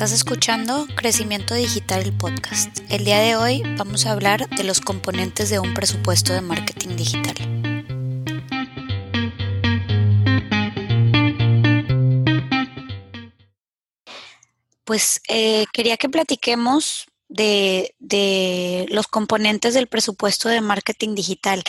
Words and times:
Estás 0.00 0.12
escuchando 0.12 0.86
Crecimiento 0.94 1.52
Digital 1.52 2.00
el 2.00 2.16
podcast. 2.16 2.78
El 2.88 3.04
día 3.04 3.18
de 3.18 3.36
hoy 3.36 3.62
vamos 3.76 4.06
a 4.06 4.12
hablar 4.12 4.48
de 4.48 4.64
los 4.64 4.80
componentes 4.80 5.50
de 5.50 5.58
un 5.58 5.74
presupuesto 5.74 6.32
de 6.32 6.40
marketing 6.40 6.96
digital. 6.96 7.34
Pues 14.84 15.20
eh, 15.28 15.66
quería 15.70 15.98
que 15.98 16.08
platiquemos 16.08 17.06
de, 17.28 17.94
los 18.88 19.06
componentes 19.06 19.74
del 19.74 19.86
presupuesto 19.86 20.48
de 20.48 20.62
marketing 20.62 21.14
digital. 21.14 21.62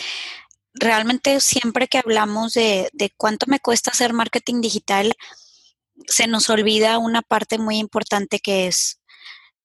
Realmente 0.73 1.41
siempre 1.41 1.89
que 1.89 1.97
hablamos 1.97 2.53
de, 2.53 2.89
de 2.93 3.09
cuánto 3.09 3.47
me 3.49 3.59
cuesta 3.59 3.91
hacer 3.91 4.13
marketing 4.13 4.61
digital, 4.61 5.17
se 6.07 6.27
nos 6.27 6.49
olvida 6.49 6.97
una 6.97 7.21
parte 7.21 7.57
muy 7.57 7.77
importante 7.77 8.39
que 8.39 8.67
es 8.67 9.01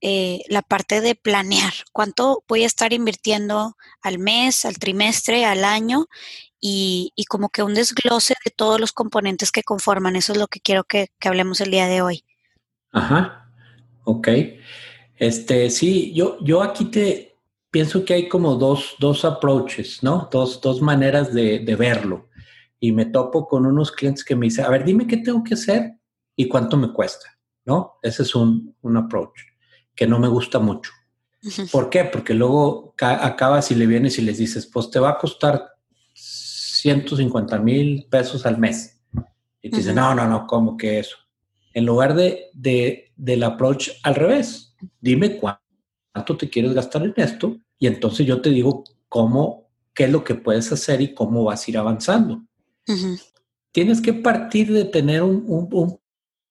eh, 0.03 0.43
la 0.49 0.63
parte 0.63 1.01
de 1.01 1.15
planear. 1.15 1.73
¿Cuánto 1.93 2.45
voy 2.49 2.65
a 2.65 2.67
estar 2.67 2.93
invirtiendo 2.93 3.77
al 4.03 4.19
mes, 4.19 4.65
al 4.65 4.79
trimestre, 4.79 5.45
al 5.45 5.65
año? 5.65 6.07
Y, 6.61 7.13
como 7.29 7.49
que 7.49 7.63
un 7.63 7.75
desglose 7.75 8.35
de 8.45 8.51
todos 8.51 8.81
los 8.81 8.93
componentes 8.93 9.53
que 9.53 9.63
conforman. 9.63 10.17
Eso 10.17 10.33
es 10.33 10.39
lo 10.39 10.49
que 10.49 10.61
quiero 10.61 10.85
que, 10.85 11.09
hablemos 11.25 11.61
el 11.61 11.71
día 11.71 11.87
de 11.87 12.03
hoy. 12.03 12.25
Ajá, 12.93 13.51
ok. 14.05 14.29
Este, 15.17 15.71
sí, 15.71 16.13
yo, 16.13 16.39
yo 16.41 16.63
aquí 16.63 16.87
te 16.87 17.37
pienso 17.71 18.05
que 18.05 18.15
hay 18.15 18.29
como 18.29 18.57
dos, 18.57 18.97
dos 18.99 19.25
approaches, 19.25 20.03
¿no? 20.03 20.29
Dos, 20.31 20.61
dos 20.61 20.83
maneras 20.83 21.33
de, 21.33 21.61
de 21.61 21.77
verlo. 21.77 22.29
Y 22.81 22.93
me 22.93 23.07
topo 23.07 23.47
con 23.47 23.65
unos 23.65 23.93
clientes 23.93 24.25
que 24.25 24.37
me 24.37 24.47
dicen, 24.47 24.65
a 24.65 24.71
ver, 24.71 24.85
dime 24.85 25.07
qué 25.07 25.19
tengo 25.19 25.43
que 25.45 25.55
hacer 25.55 25.96
y 26.37 26.49
cuánto 26.49 26.77
me 26.77 26.93
cuesta, 26.93 27.39
¿no? 27.65 27.99
Ese 28.03 28.23
es 28.23 28.35
un, 28.35 28.77
un 28.83 28.97
approach 28.97 29.41
que 29.95 30.07
no 30.07 30.19
me 30.19 30.29
gusta 30.29 30.59
mucho. 30.59 30.93
¿Por 31.73 31.91
qué? 31.91 32.05
Porque 32.05 32.35
luego 32.35 32.95
acabas 33.01 33.71
y 33.71 33.75
le 33.75 33.87
vienes 33.87 34.19
y 34.19 34.23
les 34.23 34.39
dices, 34.39 34.67
pues 34.67 34.91
te 34.91 34.99
va 34.99 35.11
a 35.11 35.19
costar 35.19 35.65
150 36.13 37.59
mil 37.59 38.07
pesos 38.11 38.45
al 38.47 38.59
mes. 38.59 39.01
Y 39.63 39.71
te 39.71 39.79
dicen, 39.79 39.97
no, 39.97 40.15
no, 40.15 40.27
no, 40.27 40.47
¿cómo 40.47 40.77
que 40.77 40.99
eso? 40.99 41.17
En 41.73 41.87
lugar 41.87 42.15
de, 42.15 42.47
de, 42.53 43.13
del 43.17 43.43
approach 43.43 43.91
al 44.03 44.15
revés, 44.15 44.75
dime 45.01 45.39
cuánto 45.39 46.37
te 46.37 46.49
quieres 46.49 46.73
gastar 46.73 47.03
en 47.05 47.15
esto 47.17 47.57
y 47.79 47.87
entonces 47.87 48.27
yo 48.27 48.41
te 48.41 48.51
digo 48.51 48.85
cómo, 49.09 49.69
qué 49.95 50.05
es 50.05 50.11
lo 50.11 50.25
que 50.25 50.35
puedes 50.35 50.71
hacer 50.73 51.01
y 51.01 51.15
cómo 51.15 51.45
vas 51.45 51.67
a 51.67 51.71
ir 51.71 51.79
avanzando. 51.79 52.43
Tienes 53.73 54.01
que 54.01 54.15
partir 54.15 54.73
de 54.73 54.85
tener 54.85 55.23
un, 55.23 55.45
un, 55.47 56.01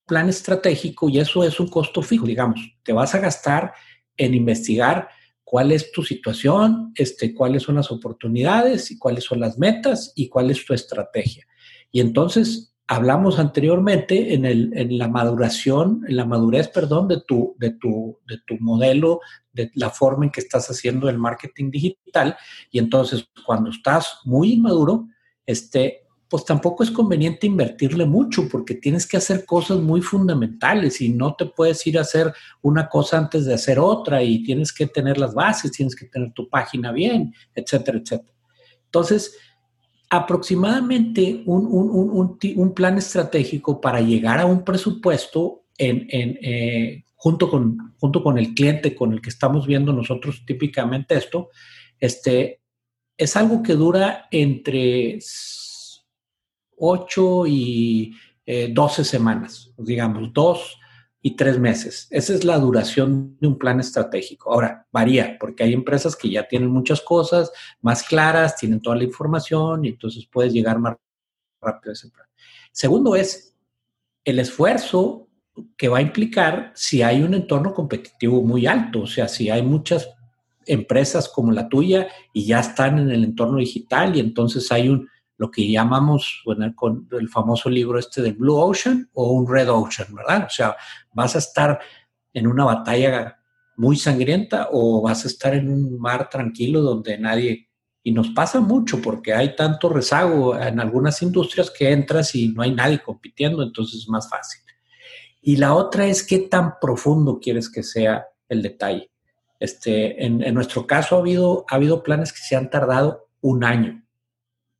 plan 0.05 0.29
estratégico 0.29 1.09
y 1.09 1.19
eso 1.19 1.43
es 1.43 1.59
un 1.59 1.67
costo 1.67 2.01
fijo, 2.01 2.25
digamos. 2.25 2.59
Te 2.83 2.93
vas 2.93 3.15
a 3.15 3.19
gastar 3.19 3.73
en 4.17 4.33
investigar 4.33 5.09
cuál 5.43 5.71
es 5.71 5.91
tu 5.91 6.03
situación, 6.03 6.91
este, 6.95 7.33
cuáles 7.33 7.63
son 7.63 7.75
las 7.75 7.91
oportunidades 7.91 8.91
y 8.91 8.97
cuáles 8.97 9.23
son 9.23 9.39
las 9.39 9.57
metas 9.57 10.13
y 10.15 10.27
cuál 10.27 10.51
es 10.51 10.65
tu 10.65 10.73
estrategia. 10.73 11.45
Y 11.91 12.01
entonces 12.01 12.75
hablamos 12.87 13.39
anteriormente 13.39 14.33
en, 14.33 14.45
el, 14.45 14.71
en 14.77 14.97
la 14.97 15.07
maduración, 15.07 16.03
en 16.07 16.17
la 16.17 16.25
madurez, 16.25 16.67
perdón, 16.67 17.07
de 17.07 17.21
tu, 17.21 17.55
de, 17.57 17.71
tu, 17.71 18.19
de 18.27 18.39
tu 18.45 18.57
modelo, 18.59 19.21
de 19.53 19.71
la 19.75 19.89
forma 19.89 20.25
en 20.25 20.31
que 20.31 20.41
estás 20.41 20.69
haciendo 20.69 21.09
el 21.09 21.17
marketing 21.17 21.71
digital. 21.71 22.37
Y 22.71 22.79
entonces 22.79 23.27
cuando 23.45 23.69
estás 23.69 24.19
muy 24.25 24.53
inmaduro, 24.53 25.07
este, 25.45 26.04
pues 26.29 26.43
tampoco 26.43 26.83
es 26.83 26.91
conveniente 26.91 27.47
invertirle 27.47 28.05
mucho 28.05 28.47
porque 28.49 28.75
tienes 28.75 29.05
que 29.07 29.17
hacer 29.17 29.45
cosas 29.45 29.79
muy 29.79 30.01
fundamentales 30.01 30.99
y 31.01 31.09
no 31.09 31.35
te 31.35 31.45
puedes 31.45 31.85
ir 31.85 31.97
a 31.97 32.01
hacer 32.01 32.33
una 32.61 32.89
cosa 32.89 33.17
antes 33.17 33.45
de 33.45 33.53
hacer 33.53 33.79
otra 33.79 34.23
y 34.23 34.43
tienes 34.43 34.73
que 34.73 34.87
tener 34.87 35.17
las 35.17 35.33
bases, 35.33 35.71
tienes 35.71 35.95
que 35.95 36.05
tener 36.05 36.31
tu 36.33 36.49
página 36.49 36.91
bien, 36.91 37.33
etcétera, 37.53 37.99
etcétera. 37.99 38.33
Entonces, 38.85 39.37
aproximadamente 40.09 41.43
un, 41.45 42.73
plan 42.73 42.97
estratégico 42.97 43.79
para 43.79 44.01
llegar 44.01 44.39
a 44.39 44.45
un 44.45 44.63
presupuesto 44.63 45.65
en, 45.77 46.07
eh, 46.09 47.03
junto, 47.15 47.49
con, 47.49 47.93
junto 47.99 48.23
con 48.23 48.37
el 48.37 48.53
cliente 48.53 48.95
con 48.95 49.13
el 49.13 49.21
que 49.21 49.29
estamos 49.29 49.67
viendo 49.67 49.93
nosotros 49.93 50.43
típicamente 50.45 51.15
esto, 51.15 51.49
este, 51.99 52.61
es 53.17 53.35
algo 53.35 53.61
que 53.61 53.73
dura 53.73 54.27
entre 54.31 55.19
8 56.77 57.47
y 57.47 58.15
12 58.45 59.01
eh, 59.01 59.05
semanas, 59.05 59.71
digamos, 59.77 60.31
2 60.33 60.79
y 61.21 61.35
3 61.35 61.59
meses. 61.59 62.07
Esa 62.11 62.33
es 62.33 62.43
la 62.43 62.59
duración 62.59 63.37
de 63.39 63.47
un 63.47 63.57
plan 63.57 63.79
estratégico. 63.79 64.53
Ahora, 64.53 64.85
varía, 64.91 65.37
porque 65.39 65.63
hay 65.63 65.73
empresas 65.73 66.15
que 66.15 66.29
ya 66.29 66.47
tienen 66.47 66.69
muchas 66.69 67.01
cosas 67.01 67.51
más 67.81 68.03
claras, 68.03 68.55
tienen 68.55 68.81
toda 68.81 68.95
la 68.95 69.03
información 69.03 69.85
y 69.85 69.89
entonces 69.89 70.27
puedes 70.31 70.53
llegar 70.53 70.79
más 70.79 70.95
rápido 71.61 71.91
a 71.91 71.93
ese 71.93 72.09
plan. 72.09 72.27
Segundo 72.71 73.15
es 73.15 73.55
el 74.23 74.39
esfuerzo 74.39 75.27
que 75.77 75.87
va 75.87 75.99
a 75.99 76.01
implicar 76.01 76.71
si 76.75 77.01
hay 77.01 77.23
un 77.23 77.33
entorno 77.33 77.73
competitivo 77.73 78.41
muy 78.41 78.67
alto, 78.67 79.01
o 79.01 79.07
sea, 79.07 79.27
si 79.27 79.49
hay 79.49 79.61
muchas 79.61 80.09
empresas 80.65 81.29
como 81.29 81.51
la 81.51 81.69
tuya 81.69 82.07
y 82.33 82.45
ya 82.45 82.59
están 82.59 82.99
en 82.99 83.11
el 83.11 83.23
entorno 83.23 83.57
digital 83.57 84.15
y 84.15 84.19
entonces 84.19 84.71
hay 84.71 84.89
un 84.89 85.07
lo 85.37 85.51
que 85.51 85.69
llamamos 85.69 86.41
con 86.45 86.63
el 87.11 87.29
famoso 87.29 87.69
libro 87.69 87.99
este 87.99 88.21
del 88.21 88.33
Blue 88.33 88.57
Ocean 88.57 89.09
o 89.13 89.31
un 89.33 89.47
Red 89.47 89.69
Ocean, 89.69 90.13
¿verdad? 90.13 90.45
O 90.47 90.49
sea, 90.49 90.75
vas 91.13 91.35
a 91.35 91.39
estar 91.39 91.79
en 92.33 92.47
una 92.47 92.63
batalla 92.63 93.37
muy 93.75 93.97
sangrienta 93.97 94.69
o 94.71 95.01
vas 95.01 95.25
a 95.25 95.27
estar 95.27 95.53
en 95.53 95.69
un 95.69 95.99
mar 95.99 96.29
tranquilo 96.29 96.81
donde 96.81 97.17
nadie... 97.17 97.69
Y 98.07 98.11
nos 98.11 98.29
pasa 98.29 98.59
mucho 98.59 99.01
porque 99.01 99.33
hay 99.33 99.55
tanto 99.55 99.89
rezago 99.89 100.55
en 100.55 100.79
algunas 100.79 101.23
industrias 101.23 101.71
que 101.71 101.91
entras 101.91 102.35
y 102.35 102.49
no 102.49 102.61
hay 102.61 102.71
nadie 102.71 103.01
compitiendo, 103.01 103.63
entonces 103.63 104.01
es 104.01 104.07
más 104.07 104.29
fácil. 104.29 104.61
Y 105.41 105.57
la 105.57 105.73
otra 105.73 106.05
es 106.05 106.21
qué 106.21 106.37
tan 106.37 106.75
profundo 106.79 107.39
quieres 107.39 107.67
que 107.67 107.81
sea 107.81 108.27
el 108.47 108.61
detalle. 108.61 109.09
Este, 109.59 110.23
en, 110.23 110.43
en 110.43 110.53
nuestro 110.53 110.85
caso 110.85 111.15
ha 111.15 111.19
habido, 111.19 111.65
ha 111.67 111.75
habido 111.75 112.03
planes 112.03 112.31
que 112.31 112.41
se 112.47 112.55
han 112.55 112.69
tardado 112.69 113.27
un 113.41 113.63
año 113.63 114.04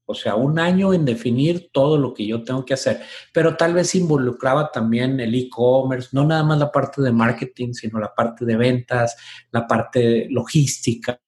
o 0.06 0.14
sea, 0.14 0.36
un 0.36 0.60
año 0.60 0.94
en 0.94 1.06
definir 1.06 1.70
todo 1.72 1.98
lo 1.98 2.14
que 2.14 2.26
yo 2.26 2.44
tengo 2.44 2.64
que 2.64 2.76
hacer, 2.76 3.02
pero 3.34 3.58
tal 3.58 3.74
vez 3.74 3.96
involucraba 3.96 4.72
también 4.72 5.20
el 5.20 5.34
e-commerce, 5.34 6.10
no 6.12 6.26
nada 6.26 6.44
más 6.44 6.60
la 6.60 6.72
parte 6.72 7.02
de 7.02 7.12
marketing, 7.12 7.74
sino 7.74 8.00
la 8.00 8.14
parte 8.14 8.46
de 8.46 8.56
ventas, 8.56 9.18
la 9.52 9.66
parte 9.66 10.28
logística, 10.30 11.20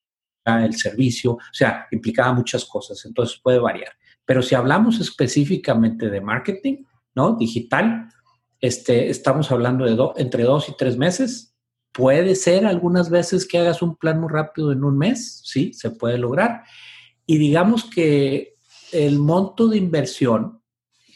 el 0.46 0.76
servicio, 0.76 1.34
o 1.34 1.40
sea, 1.52 1.88
implicaba 1.92 2.34
muchas 2.34 2.66
cosas, 2.66 3.04
entonces 3.06 3.40
puede 3.42 3.60
variar. 3.60 3.94
Pero 4.26 4.42
si 4.42 4.56
hablamos 4.56 5.00
específicamente 5.00 6.10
de 6.10 6.22
marketing, 6.22 6.84
¿no? 7.16 7.36
Digital, 7.36 8.10
este, 8.62 9.10
estamos 9.10 9.52
hablando 9.52 9.86
de 9.86 10.22
entre 10.22 10.44
dos 10.44 10.70
y 10.70 10.76
tres 10.78 10.98
meses. 10.98 11.56
Puede 11.92 12.36
ser 12.36 12.66
algunas 12.66 13.10
veces 13.10 13.48
que 13.48 13.58
hagas 13.58 13.82
un 13.82 13.96
plan 13.96 14.20
muy 14.20 14.30
rápido 14.30 14.72
en 14.72 14.84
un 14.84 14.98
mes, 14.98 15.42
sí, 15.46 15.74
se 15.74 15.92
puede 15.92 16.18
lograr. 16.18 16.64
Y 17.26 17.38
digamos 17.38 17.86
que 17.86 18.57
el 18.92 19.20
monto 19.20 19.68
de 19.68 19.78
inversión, 19.78 20.62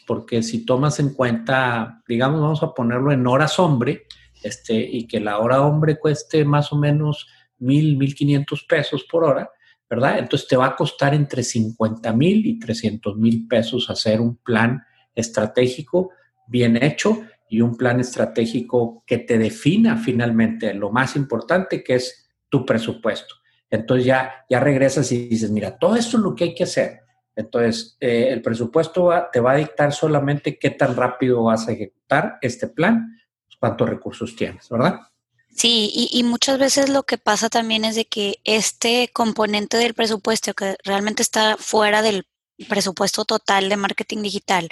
porque 0.06 0.42
si 0.42 0.64
tomas 0.64 1.00
en 1.00 1.14
cuenta, 1.14 2.02
digamos, 2.06 2.40
vamos 2.40 2.62
a 2.62 2.74
ponerlo 2.74 3.12
en 3.12 3.26
horas 3.26 3.58
hombre, 3.58 4.06
este, 4.42 4.74
y 4.74 5.06
que 5.06 5.20
la 5.20 5.38
hora 5.38 5.62
hombre 5.62 5.98
cueste 5.98 6.44
más 6.44 6.72
o 6.72 6.76
menos 6.76 7.28
mil, 7.58 7.96
mil 7.96 8.14
quinientos 8.14 8.64
pesos 8.64 9.04
por 9.04 9.24
hora, 9.24 9.50
¿verdad? 9.88 10.18
Entonces 10.18 10.48
te 10.48 10.56
va 10.56 10.66
a 10.66 10.76
costar 10.76 11.14
entre 11.14 11.42
50 11.42 12.12
mil 12.12 12.44
y 12.44 12.58
300 12.58 13.16
mil 13.16 13.46
pesos 13.46 13.88
hacer 13.88 14.20
un 14.20 14.36
plan 14.36 14.82
estratégico 15.14 16.10
bien 16.48 16.82
hecho 16.82 17.22
y 17.48 17.60
un 17.60 17.76
plan 17.76 18.00
estratégico 18.00 19.04
que 19.06 19.18
te 19.18 19.38
defina 19.38 19.96
finalmente 19.96 20.74
lo 20.74 20.90
más 20.90 21.16
importante 21.16 21.84
que 21.84 21.96
es 21.96 22.28
tu 22.48 22.64
presupuesto. 22.64 23.36
Entonces 23.70 24.06
ya, 24.06 24.44
ya 24.48 24.60
regresas 24.60 25.10
y 25.12 25.28
dices, 25.28 25.50
mira, 25.50 25.78
todo 25.78 25.96
esto 25.96 26.16
es 26.16 26.22
lo 26.22 26.34
que 26.34 26.44
hay 26.44 26.54
que 26.54 26.64
hacer. 26.64 27.00
Entonces, 27.34 27.96
eh, 28.00 28.28
el 28.30 28.42
presupuesto 28.42 29.10
te 29.32 29.40
va 29.40 29.52
a 29.52 29.56
dictar 29.56 29.92
solamente 29.92 30.58
qué 30.58 30.70
tan 30.70 30.96
rápido 30.96 31.44
vas 31.44 31.66
a 31.68 31.72
ejecutar 31.72 32.38
este 32.42 32.68
plan, 32.68 33.18
cuántos 33.58 33.88
recursos 33.88 34.36
tienes, 34.36 34.68
¿verdad? 34.68 35.00
Sí, 35.54 35.90
y, 35.94 36.08
y, 36.18 36.22
muchas 36.22 36.58
veces 36.58 36.88
lo 36.88 37.02
que 37.02 37.18
pasa 37.18 37.50
también 37.50 37.84
es 37.84 37.94
de 37.94 38.06
que 38.06 38.36
este 38.44 39.10
componente 39.12 39.76
del 39.76 39.92
presupuesto 39.92 40.54
que 40.54 40.76
realmente 40.82 41.22
está 41.22 41.56
fuera 41.58 42.00
del 42.00 42.26
presupuesto 42.68 43.24
total 43.24 43.68
de 43.68 43.76
marketing 43.76 44.22
digital, 44.22 44.70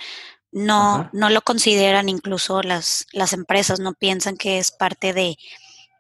no, 0.53 1.11
no 1.13 1.31
lo 1.31 1.43
consideran 1.43 2.09
incluso 2.09 2.63
las, 2.63 3.07
las 3.13 3.33
empresas, 3.33 3.79
no 3.79 3.95
piensan 3.95 4.37
que 4.37 4.59
es 4.59 4.71
parte 4.71 5.13
de 5.13 5.37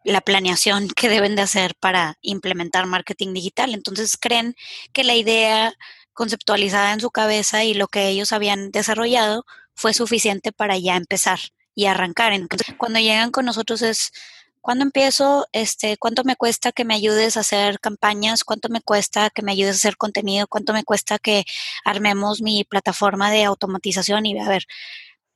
la 0.04 0.20
planeación 0.20 0.88
que 0.88 1.08
deben 1.08 1.36
de 1.36 1.42
hacer 1.42 1.74
para 1.78 2.18
implementar 2.22 2.86
marketing 2.86 3.34
digital. 3.34 3.74
Entonces 3.74 4.16
creen 4.18 4.56
que 4.92 5.04
la 5.04 5.14
idea 5.14 5.74
conceptualizada 6.20 6.92
en 6.92 7.00
su 7.00 7.10
cabeza 7.10 7.64
y 7.64 7.72
lo 7.72 7.88
que 7.88 8.08
ellos 8.08 8.32
habían 8.32 8.70
desarrollado 8.72 9.46
fue 9.74 9.94
suficiente 9.94 10.52
para 10.52 10.76
ya 10.76 10.96
empezar 10.96 11.40
y 11.74 11.86
arrancar. 11.86 12.34
Entonces, 12.34 12.74
cuando 12.76 12.98
llegan 12.98 13.30
con 13.30 13.46
nosotros 13.46 13.80
es, 13.80 14.12
¿cuándo 14.60 14.84
empiezo? 14.84 15.46
Este, 15.52 15.96
¿Cuánto 15.96 16.22
me 16.24 16.36
cuesta 16.36 16.72
que 16.72 16.84
me 16.84 16.94
ayudes 16.94 17.38
a 17.38 17.40
hacer 17.40 17.80
campañas? 17.80 18.44
¿Cuánto 18.44 18.68
me 18.68 18.82
cuesta 18.82 19.30
que 19.30 19.40
me 19.40 19.52
ayudes 19.52 19.76
a 19.76 19.78
hacer 19.78 19.96
contenido? 19.96 20.46
¿Cuánto 20.46 20.74
me 20.74 20.84
cuesta 20.84 21.18
que 21.18 21.46
armemos 21.86 22.42
mi 22.42 22.64
plataforma 22.64 23.30
de 23.30 23.44
automatización? 23.44 24.26
Y 24.26 24.38
a 24.38 24.46
ver, 24.46 24.66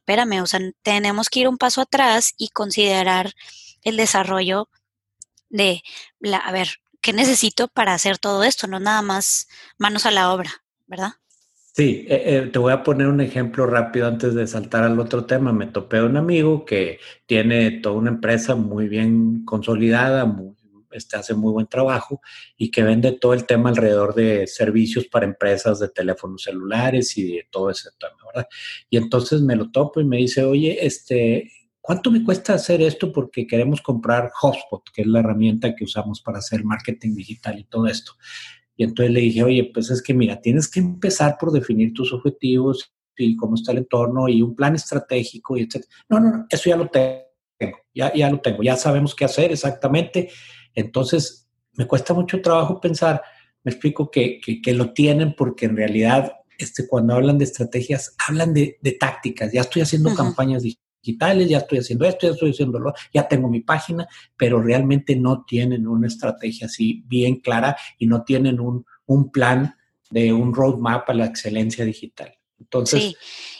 espérame, 0.01 0.43
o 0.43 0.47
sea, 0.47 0.61
tenemos 0.83 1.31
que 1.31 1.41
ir 1.41 1.49
un 1.49 1.57
paso 1.57 1.81
atrás 1.81 2.35
y 2.37 2.51
considerar 2.51 3.33
el 3.81 3.97
desarrollo 3.97 4.69
de, 5.49 5.83
la, 6.21 6.37
a 6.37 6.53
ver, 6.53 6.83
¿qué 7.01 7.15
necesito 7.15 7.69
para 7.69 7.95
hacer 7.95 8.19
todo 8.19 8.45
esto? 8.45 8.67
No 8.67 8.81
nada 8.81 9.01
más 9.01 9.49
manos 9.79 10.05
a 10.05 10.11
la 10.11 10.31
obra, 10.31 10.64
¿verdad? 10.87 11.13
Sí, 11.77 12.07
eh, 12.09 12.23
eh, 12.27 12.51
te 12.53 12.59
voy 12.61 12.73
a 12.73 12.85
poner 12.85 13.09
un 13.09 13.21
ejemplo 13.21 13.67
rápido 13.67 14.07
antes 14.07 14.35
de 14.35 14.47
saltar 14.47 14.85
al 14.85 15.01
otro 15.01 15.25
tema. 15.27 15.53
Me 15.53 15.67
topé 15.67 16.01
un 16.03 16.17
amigo 16.17 16.65
que 16.65 17.01
tiene 17.27 17.73
toda 17.81 17.97
una 17.97 18.11
empresa 18.11 18.55
muy 18.55 18.89
bien 18.89 19.45
consolidada, 19.45 20.25
este, 20.93 21.17
hace 21.17 21.35
muy 21.35 21.53
buen 21.53 21.67
trabajo 21.67 22.21
y 22.57 22.71
que 22.71 22.85
vende 22.85 23.13
todo 23.13 23.35
el 23.35 23.45
tema 23.47 23.71
alrededor 23.71 24.15
de 24.15 24.47
servicios 24.47 25.07
para 25.07 25.27
empresas 25.27 25.81
de 25.81 25.89
teléfonos 25.89 26.45
celulares 26.45 27.19
y 27.19 27.33
de 27.33 27.49
todo 27.51 27.71
ese 27.71 27.91
tema, 27.99 28.15
¿verdad? 28.33 28.47
Y 28.89 28.97
entonces 28.97 29.41
me 29.41 29.57
lo 29.57 29.73
topo 29.73 30.01
y 30.01 30.05
me 30.05 30.19
dice, 30.19 30.45
oye, 30.45 30.87
este, 30.87 31.51
¿cuánto 31.81 32.13
me 32.13 32.23
cuesta 32.23 32.55
hacer 32.55 32.81
esto? 32.83 33.13
Porque 33.13 33.49
queremos 33.49 33.83
comprar 33.83 34.31
HubSpot, 34.41 34.85
que 34.95 35.03
es 35.03 35.09
la 35.09 35.19
herramienta 35.19 35.75
que 35.75 35.83
usamos 35.83 36.21
para 36.21 36.39
hacer 36.39 36.65
marketing 36.65 37.17
digital 37.17 37.59
y 37.59 37.65
todo 37.65 37.89
esto. 37.89 38.13
Y 38.77 38.85
entonces 38.85 39.13
le 39.13 39.21
dije, 39.21 39.43
oye, 39.43 39.71
pues 39.73 39.91
es 39.91 40.03
que 40.03 40.15
mira, 40.15 40.41
tienes 40.41 40.69
que 40.69 40.81
empezar 40.81 41.37
por 41.39 41.53
definir 41.53 41.93
tus 41.93 42.13
objetivos 42.13 42.93
y 43.17 43.37
cómo 43.37 43.55
está 43.55 43.73
el 43.73 43.79
entorno 43.79 44.29
y 44.29 44.43
un 44.43 44.55
plan 44.55 44.75
estratégico 44.75 45.57
y 45.57 45.63
etc. 45.63 45.85
No, 46.09 46.21
no, 46.21 46.31
no, 46.31 46.47
eso 46.51 46.71
ya 46.71 46.77
lo 46.77 46.89
tengo, 46.89 47.79
ya, 47.95 48.13
ya 48.13 48.31
lo 48.31 48.41
tengo, 48.41 48.63
ya 48.63 48.77
sabemos 48.77 49.15
qué 49.15 49.25
hacer 49.25 49.53
exactamente. 49.53 50.31
Entonces, 50.75 51.49
me 51.75 51.87
cuesta 51.87 52.15
mucho 52.15 52.41
trabajo 52.43 52.81
pensar, 52.81 53.23
me 53.63 53.71
explico 53.71 54.11
que, 54.11 54.41
que, 54.41 54.73
lo 54.73 54.93
tienen 54.93 55.35
porque 55.35 55.67
en 55.67 55.77
realidad 55.77 56.33
este, 56.59 56.87
cuando 56.87 57.15
hablan 57.15 57.39
de 57.39 57.45
estrategias, 57.45 58.15
hablan 58.29 58.53
de, 58.53 58.79
de 58.81 58.93
tácticas. 58.93 59.53
Ya 59.53 59.63
estoy 59.63 59.83
haciendo 59.83 60.15
campañas 60.15 60.63
digitales, 61.05 61.49
ya 61.49 61.59
estoy 61.59 61.79
haciendo 61.79 62.07
esto, 62.07 62.27
ya 62.27 62.33
estoy 62.33 62.51
haciendo 62.51 62.79
lo, 62.79 62.95
ya 63.13 63.29
tengo 63.29 63.49
mi 63.49 63.61
página, 63.61 64.09
pero 64.37 64.63
realmente 64.63 65.15
no 65.17 65.45
tienen 65.45 65.87
una 65.87 66.07
estrategia 66.07 66.67
así 66.67 67.03
bien 67.07 67.37
clara 67.37 67.77
y 67.99 68.07
no 68.07 68.23
tienen 68.25 68.61
un, 68.61 68.87
un 69.07 69.31
plan 69.31 69.77
de 70.11 70.33
un 70.33 70.55
roadmap 70.55 71.09
a 71.11 71.15
la 71.15 71.27
excelencia 71.27 71.85
digital. 71.85 72.35
Entonces, 72.61 73.03
sí, 73.03 73.17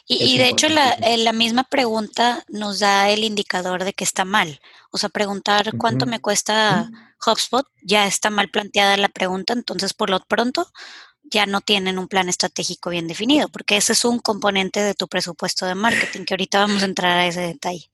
y, 0.07 0.39
de 0.39 0.49
hecho 0.49 0.69
la, 0.69 0.93
eh, 0.93 1.19
la, 1.19 1.33
misma 1.33 1.65
pregunta 1.65 2.45
nos 2.49 2.79
da 2.79 3.11
el 3.11 3.25
indicador 3.25 3.85
de 3.85 3.93
que 3.93 4.05
está 4.05 4.25
mal. 4.25 4.61
O 4.91 4.99
sea, 4.99 5.09
preguntar 5.09 5.77
cuánto 5.77 6.07
me 6.07 6.21
cuesta 6.21 6.91
HubSpot, 7.27 7.67
ya 7.83 8.07
está 8.07 8.31
mal 8.31 8.51
planteada 8.51 8.97
la 8.97 9.09
pregunta, 9.09 9.53
entonces 9.53 9.93
por 9.93 10.11
lo 10.11 10.21
pronto 10.21 10.69
ya 11.35 11.47
no 11.47 11.61
tienen 11.61 11.99
un 11.99 12.07
plan 12.07 12.29
estratégico 12.29 12.91
bien 12.91 13.09
definido, 13.09 13.49
porque 13.49 13.77
ese 13.77 13.93
es 13.93 14.05
un 14.05 14.21
componente 14.21 14.81
de 14.81 14.95
tu 14.95 15.09
presupuesto 15.09 15.67
de 15.67 15.75
marketing, 15.75 16.25
que 16.25 16.35
ahorita 16.35 16.61
vamos 16.61 16.83
a 16.83 16.87
entrar 16.87 17.19
a 17.19 17.27
ese 17.27 17.41
detalle. 17.41 17.91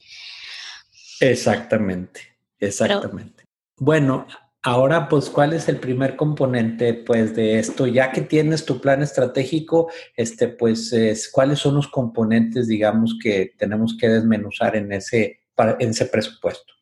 Exactamente, 1.21 2.21
exactamente. 2.59 3.45
bueno, 3.77 4.27
ahora 4.63 5.09
pues, 5.09 5.31
¿cuál 5.31 5.55
es 5.55 5.69
el 5.69 5.79
primer 5.79 6.17
componente 6.17 6.93
pues 6.95 7.35
de 7.35 7.59
esto? 7.59 7.87
Ya 7.87 8.13
que 8.13 8.21
tienes 8.21 8.67
tu 8.67 8.81
plan 8.81 9.03
estratégico, 9.03 9.91
este 10.17 10.49
pues, 10.49 11.31
¿cuáles 11.33 11.59
son 11.59 11.77
los 11.77 11.89
componentes, 11.89 12.69
digamos, 12.69 13.19
que 13.23 13.55
tenemos 13.57 13.97
que 13.99 14.09
desmenuzar 14.09 14.77
en 14.77 14.93
ese, 14.93 15.41
en 15.79 15.91
ese 15.91 16.07
presupuesto? 16.07 16.75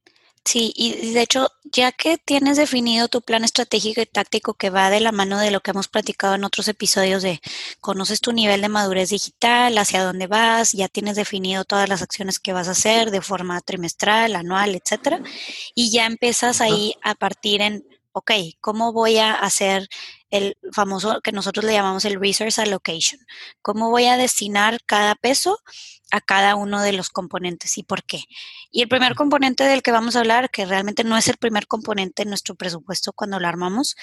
Sí, 0.48 0.72
y 0.74 1.12
de 1.12 1.20
hecho, 1.20 1.48
ya 1.64 1.92
que 1.92 2.16
tienes 2.16 2.56
definido 2.56 3.08
tu 3.08 3.20
plan 3.20 3.44
estratégico 3.44 4.00
y 4.00 4.06
táctico 4.06 4.54
que 4.54 4.70
va 4.70 4.88
de 4.88 4.98
la 4.98 5.12
mano 5.12 5.38
de 5.38 5.50
lo 5.50 5.60
que 5.60 5.72
hemos 5.72 5.88
platicado 5.88 6.36
en 6.36 6.44
otros 6.44 6.68
episodios 6.68 7.22
de 7.22 7.42
conoces 7.82 8.22
tu 8.22 8.32
nivel 8.32 8.62
de 8.62 8.70
madurez 8.70 9.10
digital, 9.10 9.76
hacia 9.76 10.02
dónde 10.02 10.26
vas, 10.26 10.72
ya 10.72 10.88
tienes 10.88 11.16
definido 11.16 11.66
todas 11.66 11.86
las 11.90 12.00
acciones 12.00 12.38
que 12.38 12.54
vas 12.54 12.66
a 12.68 12.70
hacer 12.70 13.10
de 13.10 13.20
forma 13.20 13.60
trimestral, 13.60 14.36
anual, 14.36 14.74
etcétera, 14.74 15.20
y 15.74 15.90
ya 15.90 16.06
empiezas 16.06 16.62
ahí 16.62 16.94
a 17.02 17.14
partir 17.14 17.60
en 17.60 17.84
ok, 18.18 18.32
¿cómo 18.60 18.92
voy 18.92 19.18
a 19.18 19.32
hacer 19.34 19.88
el 20.30 20.56
famoso 20.72 21.20
que 21.22 21.32
nosotros 21.32 21.64
le 21.64 21.72
llamamos 21.72 22.04
el 22.04 22.20
resource 22.20 22.60
allocation? 22.60 23.20
¿Cómo 23.62 23.90
voy 23.90 24.06
a 24.06 24.16
destinar 24.16 24.80
cada 24.86 25.14
peso 25.14 25.58
a 26.10 26.20
cada 26.20 26.56
uno 26.56 26.82
de 26.82 26.92
los 26.92 27.08
componentes 27.08 27.78
y 27.78 27.82
por 27.82 28.04
qué? 28.04 28.22
Y 28.70 28.82
el 28.82 28.88
primer 28.88 29.14
componente 29.14 29.64
del 29.64 29.82
que 29.82 29.92
vamos 29.92 30.16
a 30.16 30.20
hablar, 30.20 30.50
que 30.50 30.66
realmente 30.66 31.04
no 31.04 31.16
es 31.16 31.28
el 31.28 31.36
primer 31.36 31.66
componente 31.66 32.22
en 32.22 32.28
nuestro 32.28 32.54
presupuesto 32.54 33.12
cuando 33.12 33.40
lo 33.40 33.48
armamos, 33.48 33.96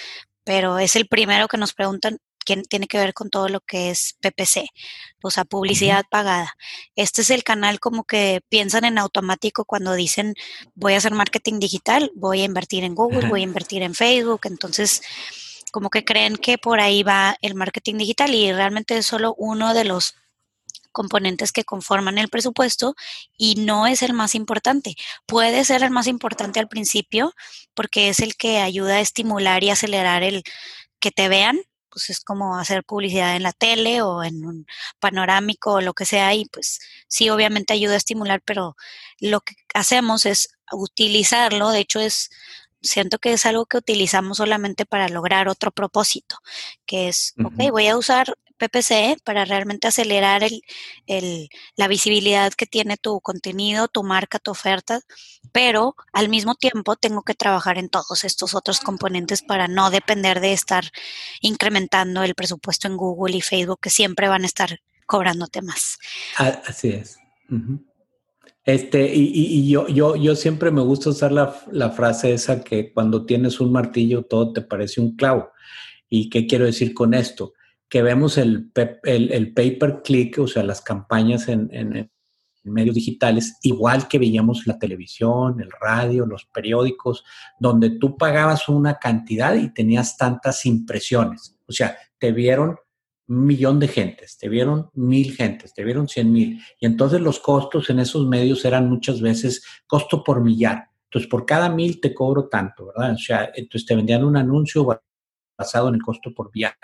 pero 0.44 0.80
es 0.80 0.96
el 0.96 1.08
primero 1.08 1.48
que 1.48 1.58
nos 1.58 1.74
preguntan, 1.74 2.20
que 2.46 2.56
tiene 2.64 2.88
que 2.88 2.98
ver 2.98 3.14
con 3.14 3.30
todo 3.30 3.50
lo 3.50 3.60
que 3.60 3.90
es 3.90 4.18
PPC, 4.22 4.70
o 5.22 5.32
sea, 5.32 5.44
publicidad 5.44 6.06
pagada. 6.10 6.56
Este 6.96 7.22
es 7.22 7.30
el 7.30 7.44
canal 7.44 7.80
como 7.80 8.06
que 8.06 8.42
piensan 8.50 8.86
en 8.86 8.98
automático 8.98 9.66
cuando 9.66 9.94
dicen 9.94 10.36
voy 10.76 10.94
a 10.94 10.98
hacer 10.98 11.14
marketing 11.14 11.60
digital, 11.60 12.12
voy 12.16 12.42
a 12.42 12.46
invertir 12.46 12.84
en 12.84 12.96
Google, 12.96 13.28
voy 13.28 13.42
a 13.42 13.44
invertir 13.44 13.82
en 13.82 13.96
Facebook, 13.96 14.42
entonces 14.46 15.02
como 15.72 15.90
que 15.90 16.06
creen 16.06 16.38
que 16.38 16.58
por 16.58 16.80
ahí 16.80 17.04
va 17.04 17.36
el 17.42 17.56
marketing 17.56 17.96
digital 17.98 18.34
y 18.34 18.54
realmente 18.54 18.98
es 18.98 19.06
solo 19.06 19.36
uno 19.38 19.74
de 19.74 19.84
los 19.84 20.16
componentes 20.96 21.52
que 21.52 21.66
conforman 21.66 22.18
el 22.18 22.30
presupuesto 22.30 22.96
y 23.38 23.56
no 23.56 23.86
es 23.86 24.02
el 24.02 24.14
más 24.14 24.34
importante. 24.34 24.96
Puede 25.26 25.66
ser 25.66 25.84
el 25.84 25.92
más 25.92 26.08
importante 26.08 26.62
al 26.62 26.70
principio 26.70 27.34
porque 27.74 28.08
es 28.08 28.22
el 28.22 28.36
que 28.38 28.60
ayuda 28.60 28.96
a 28.96 29.00
estimular 29.02 29.64
y 29.64 29.70
acelerar 29.70 30.24
el 30.24 30.44
que 31.00 31.12
te 31.12 31.28
vean, 31.28 31.60
pues 31.96 32.10
es 32.10 32.20
como 32.20 32.58
hacer 32.58 32.84
publicidad 32.84 33.38
en 33.38 33.44
la 33.44 33.54
tele 33.54 34.02
o 34.02 34.22
en 34.22 34.46
un 34.46 34.66
panorámico 35.00 35.76
o 35.76 35.82
lo 35.82 35.94
que 35.94 36.04
sea 36.06 36.34
y 36.34 36.44
pues 36.44 36.82
sí, 37.08 37.30
obviamente 37.30 37.72
ayuda 37.74 37.94
a 37.94 37.98
estimular, 37.98 38.42
pero 38.44 38.76
lo 39.22 39.40
que 39.40 39.56
hacemos 39.74 40.26
es 40.26 40.50
utilizarlo, 40.74 41.70
de 41.70 41.80
hecho 41.80 42.02
es 42.02 42.30
siento 42.82 43.18
que 43.18 43.32
es 43.32 43.46
algo 43.46 43.66
que 43.66 43.78
utilizamos 43.78 44.38
solamente 44.38 44.86
para 44.86 45.08
lograr 45.08 45.48
otro 45.48 45.72
propósito, 45.72 46.36
que 46.86 47.08
es, 47.08 47.34
ok, 47.42 47.72
voy 47.72 47.88
a 47.88 47.98
usar 47.98 48.38
PPC 48.58 49.22
para 49.24 49.46
realmente 49.46 49.88
acelerar 49.88 50.44
el, 51.08 51.50
la 51.76 51.88
visibilidad 51.88 52.54
que 52.54 52.66
tiene 52.66 52.98
tu 52.98 53.20
contenido, 53.22 53.88
tu 53.88 54.04
marca, 54.04 54.40
tu 54.40 54.52
oferta, 54.52 55.02
pero 55.52 55.96
al 56.14 56.30
mismo 56.30 56.56
tiempo 56.56 56.96
tengo 56.96 57.22
que 57.24 57.34
trabajar 57.34 57.78
en 57.78 57.90
todos 57.90 58.24
estos 58.24 58.56
otros 58.56 58.80
componentes 58.80 59.42
para 59.42 59.68
no 59.68 59.90
depender 59.90 60.40
de 60.40 60.54
estar 60.54 60.86
incrementando 61.42 62.24
el 62.24 62.36
presupuesto 62.36 62.88
en 62.88 62.98
Google 62.98 63.38
y 63.38 63.42
Facebook, 63.42 63.80
que 63.82 63.90
siempre 63.90 64.28
van 64.28 64.44
a 64.44 64.48
estar 64.48 64.80
cobrándote 65.06 65.62
más. 65.62 65.98
Así 66.38 66.90
es. 66.90 67.18
Este, 68.64 69.14
y, 69.14 69.32
y, 69.36 69.70
yo, 69.70 69.88
yo, 69.88 70.16
yo 70.16 70.36
siempre 70.36 70.72
me 70.72 70.82
gusta 70.82 71.12
usar 71.12 71.32
la, 71.32 71.56
la, 71.72 71.92
frase 71.92 72.34
esa 72.34 72.64
que 72.64 72.92
cuando 72.92 73.24
tienes 73.26 73.60
un 73.60 73.72
martillo 73.72 74.24
todo 74.24 74.54
te 74.54 74.62
parece 74.62 75.02
un 75.02 75.16
clavo. 75.16 75.52
¿Y 76.10 76.30
qué 76.30 76.48
quiero 76.48 76.66
decir 76.66 76.94
con 76.94 77.14
esto? 77.14 77.54
Que 77.96 78.02
vemos 78.02 78.38
el, 78.38 78.74
el, 79.04 79.32
el 79.32 79.54
pay 79.54 79.78
per 79.78 80.02
click, 80.04 80.40
o 80.40 80.48
sea, 80.48 80.64
las 80.64 80.82
campañas 80.82 81.48
en, 81.48 81.70
en, 81.72 82.12
medios 82.66 82.94
digitales, 82.94 83.58
igual 83.62 84.10
que 84.10 84.20
veíamos 84.20 84.68
la 84.68 84.78
televisión, 84.78 85.62
el 85.62 85.72
radio, 85.80 86.26
los 86.26 86.44
periódicos, 86.44 87.24
donde 87.58 87.92
tú 87.92 88.18
pagabas 88.18 88.68
una 88.68 88.96
cantidad 88.96 89.56
y 89.56 89.74
tenías 89.74 90.18
tantas 90.18 90.66
impresiones. 90.66 91.56
O 91.68 91.72
sea, 91.72 91.96
te 92.18 92.34
vieron 92.34 92.76
un 93.30 93.46
millón 93.46 93.80
de 93.80 93.88
gentes, 93.88 94.38
te 94.38 94.50
vieron 94.50 94.90
mil 94.94 95.34
gentes, 95.34 95.74
te 95.74 95.86
vieron 95.86 96.10
cien 96.10 96.34
mil. 96.34 96.60
Y 96.78 96.88
entonces 96.88 97.22
los 97.22 97.40
costos 97.40 97.90
en 97.90 98.00
esos 98.00 98.28
medios 98.28 98.66
eran 98.66 98.90
muchas 98.90 99.22
veces 99.22 99.64
costo 99.88 100.22
por 100.22 100.42
millar. 100.42 100.90
Entonces, 101.06 101.30
por 101.30 101.46
cada 101.46 101.70
mil 101.70 102.02
te 102.02 102.14
cobro 102.14 102.50
tanto, 102.50 102.88
¿verdad? 102.88 103.14
O 103.14 103.18
sea, 103.18 103.52
entonces 103.56 103.86
te 103.86 103.96
vendían 103.96 104.26
un 104.26 104.36
anuncio 104.36 104.86
basado 105.58 105.88
en 105.88 105.96
el 105.96 106.02
costo 106.02 106.34
por 106.34 106.52
viaje. 106.52 106.76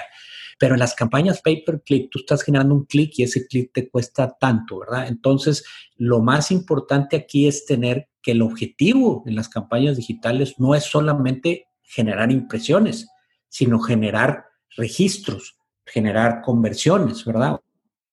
Pero 0.62 0.76
en 0.76 0.80
las 0.80 0.94
campañas 0.94 1.42
pay 1.42 1.66
per 1.66 1.82
click, 1.82 2.12
tú 2.12 2.20
estás 2.20 2.44
generando 2.44 2.76
un 2.76 2.86
clic 2.86 3.18
y 3.18 3.24
ese 3.24 3.48
clic 3.48 3.72
te 3.74 3.90
cuesta 3.90 4.38
tanto, 4.40 4.80
¿verdad? 4.80 5.08
Entonces, 5.08 5.66
lo 5.98 6.22
más 6.22 6.52
importante 6.52 7.18
aquí 7.18 7.48
es 7.48 7.66
tener 7.66 8.10
que 8.22 8.34
el 8.34 8.44
objetivo 8.44 9.24
en 9.26 9.36
las 9.36 9.50
campañas 9.50 9.98
digitales 9.98 10.60
no 10.60 10.76
es 10.76 10.84
solamente 10.84 11.66
generar 11.82 12.32
impresiones, 12.32 13.10
sino 13.50 13.80
generar 13.80 14.46
registros 14.78 15.58
generar 15.92 16.42
conversiones, 16.42 17.26
¿verdad? 17.26 17.60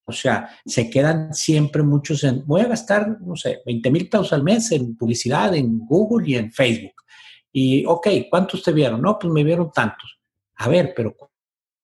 O 0.05 0.13
sea, 0.13 0.51
se 0.65 0.89
quedan 0.89 1.35
siempre 1.35 1.83
muchos 1.83 2.25
en, 2.25 2.45
voy 2.47 2.63
a 2.63 2.69
gastar, 2.69 3.21
no 3.21 3.37
sé, 3.37 3.61
20 3.67 3.91
mil 3.91 4.09
pesos 4.09 4.33
al 4.33 4.43
mes 4.43 4.73
en 4.73 4.97
publicidad 4.97 5.55
en 5.55 5.79
Google 5.81 6.29
y 6.29 6.37
en 6.37 6.51
Facebook. 6.51 6.95
Y, 7.53 7.85
ok, 7.87 8.09
¿cuántos 8.31 8.63
te 8.63 8.73
vieron? 8.73 9.03
No, 9.03 9.19
pues 9.19 9.33
me 9.33 9.45
vieron 9.45 9.71
tantos. 9.71 10.19
A 10.57 10.69
ver, 10.69 10.93
pero 10.97 11.15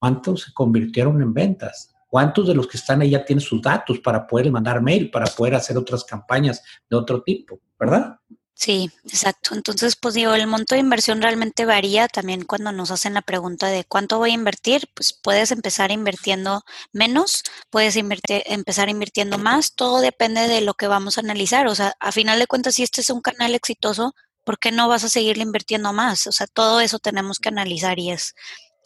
¿cuántos 0.04 0.42
se 0.42 0.52
convirtieron 0.52 1.22
en 1.22 1.32
ventas? 1.32 1.94
¿Cuántos 2.08 2.46
de 2.46 2.54
los 2.54 2.66
que 2.66 2.76
están 2.76 3.00
ahí 3.00 3.10
ya 3.10 3.24
tienen 3.24 3.40
sus 3.40 3.62
datos 3.62 4.00
para 4.00 4.26
poder 4.26 4.50
mandar 4.50 4.82
mail, 4.82 5.10
para 5.10 5.24
poder 5.24 5.54
hacer 5.54 5.78
otras 5.78 6.04
campañas 6.04 6.62
de 6.90 6.96
otro 6.98 7.22
tipo, 7.22 7.58
verdad? 7.80 8.18
Sí, 8.52 8.90
exacto. 9.04 9.54
Entonces, 9.54 9.96
pues 9.96 10.12
digo, 10.12 10.34
el 10.34 10.46
monto 10.46 10.74
de 10.74 10.82
inversión 10.82 11.22
realmente 11.22 11.64
varía 11.64 12.06
también 12.06 12.44
cuando 12.44 12.70
nos 12.70 12.90
hacen 12.90 13.14
la 13.14 13.22
pregunta 13.22 13.68
de 13.68 13.84
cuánto 13.84 14.18
voy 14.18 14.32
a 14.32 14.34
invertir, 14.34 14.90
pues 14.94 15.14
puedes 15.14 15.50
empezar 15.52 15.90
invirtiendo 15.90 16.64
menos, 16.92 17.42
puedes 17.70 17.96
invertir, 17.96 18.42
empezar 18.44 18.90
invirtiendo 18.90 19.38
más, 19.38 19.74
todo 19.74 20.02
depende 20.02 20.48
de 20.48 20.60
lo 20.60 20.74
que 20.74 20.86
vamos 20.86 21.16
a 21.16 21.22
analizar. 21.22 21.66
O 21.66 21.74
sea, 21.74 21.94
a 21.98 22.12
final 22.12 22.38
de 22.38 22.46
cuentas, 22.46 22.74
si 22.74 22.82
este 22.82 23.00
es 23.00 23.08
un 23.08 23.22
canal 23.22 23.54
exitoso, 23.54 24.14
¿por 24.44 24.58
qué 24.58 24.70
no 24.70 24.86
vas 24.86 25.04
a 25.04 25.08
seguirle 25.08 25.44
invirtiendo 25.44 25.94
más? 25.94 26.26
O 26.26 26.32
sea, 26.32 26.46
todo 26.46 26.82
eso 26.82 26.98
tenemos 26.98 27.38
que 27.38 27.48
analizar 27.48 27.98
y 27.98 28.10
es 28.10 28.34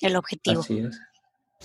el 0.00 0.14
objetivo. 0.14 0.60
Así 0.60 0.78
es. 0.78 0.96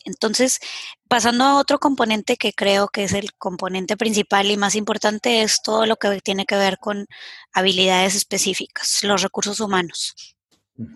Entonces, 0.05 0.59
pasando 1.07 1.43
a 1.43 1.59
otro 1.59 1.79
componente 1.79 2.37
que 2.37 2.53
creo 2.53 2.87
que 2.87 3.03
es 3.03 3.13
el 3.13 3.33
componente 3.33 3.95
principal 3.97 4.49
y 4.51 4.57
más 4.57 4.75
importante, 4.75 5.43
es 5.43 5.61
todo 5.61 5.85
lo 5.85 5.95
que 5.97 6.19
tiene 6.21 6.45
que 6.45 6.55
ver 6.55 6.77
con 6.79 7.07
habilidades 7.53 8.15
específicas, 8.15 9.03
los 9.03 9.21
recursos 9.21 9.59
humanos, 9.59 10.15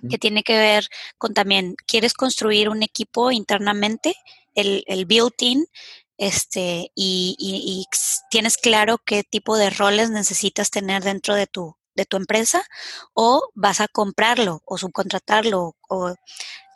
que 0.10 0.18
tiene 0.18 0.44
que 0.44 0.58
ver 0.58 0.88
con 1.18 1.34
también, 1.34 1.76
¿quieres 1.86 2.14
construir 2.14 2.70
un 2.70 2.84
equipo 2.84 3.32
internamente? 3.32 4.16
El, 4.56 4.84
el 4.88 5.06
built-in, 5.06 5.68
este, 6.18 6.92
y, 6.96 7.36
y, 7.38 7.86
tienes 8.32 8.58
claro 8.58 8.98
qué 9.06 9.24
tipo 9.24 9.56
de 9.56 9.70
roles 9.70 10.10
necesitas 10.10 10.72
tener 10.72 11.04
dentro 11.04 11.36
de 11.36 11.46
tu, 11.46 11.76
de 11.96 12.06
tu 12.06 12.18
empresa 12.18 12.64
o 13.14 13.50
vas 13.54 13.82
a 13.82 13.88
comprarlo 13.88 14.62
o 14.66 14.78
subcontratarlo 14.80 15.76
o 15.88 16.16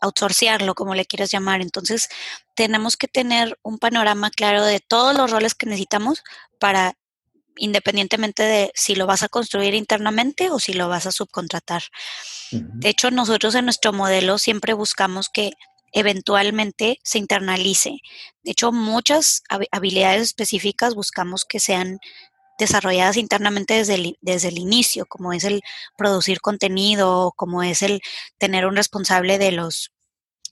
outsourcearlo, 0.02 0.76
como 0.76 0.96
le 0.96 1.06
quieras 1.06 1.32
llamar. 1.32 1.62
Entonces, 1.62 2.10
tenemos 2.56 2.98
que 2.98 3.08
tener 3.08 3.58
un 3.64 3.78
panorama 3.80 4.30
claro 4.32 4.64
de 4.66 4.80
todos 4.80 5.16
los 5.16 5.32
roles 5.32 5.56
que 5.56 5.68
necesitamos 5.68 6.24
para 6.60 6.96
independientemente 7.58 8.44
de 8.44 8.72
si 8.76 8.96
lo 8.96 9.06
vas 9.06 9.24
a 9.24 9.30
construir 9.30 9.74
internamente 9.76 10.50
o 10.50 10.60
si 10.60 10.74
lo 10.74 10.90
vas 10.90 11.06
a 11.06 11.12
subcontratar. 11.12 11.84
De 12.52 12.90
hecho, 12.90 13.12
nosotros 13.12 13.56
en 13.56 13.66
nuestro 13.66 13.94
modelo 13.94 14.38
siempre 14.38 14.74
buscamos 14.74 15.30
que 15.30 15.52
eventualmente 15.92 17.00
se 17.04 17.20
internalice. 17.20 17.98
De 18.44 18.52
hecho, 18.52 18.72
muchas 18.72 19.44
habilidades 19.72 20.22
específicas 20.22 20.96
buscamos 20.96 21.46
que 21.46 21.60
sean 21.60 22.00
desarrolladas 22.62 23.18
internamente 23.18 23.74
desde 23.74 23.96
el, 23.96 24.18
desde 24.22 24.48
el 24.48 24.58
inicio, 24.58 25.06
como 25.06 25.34
es 25.34 25.44
el 25.44 25.62
producir 25.98 26.40
contenido, 26.40 27.34
como 27.36 27.64
es 27.64 27.82
el 27.82 28.02
tener 28.38 28.66
un 28.66 28.76
responsable 28.76 29.38
de 29.38 29.52
los 29.52 29.92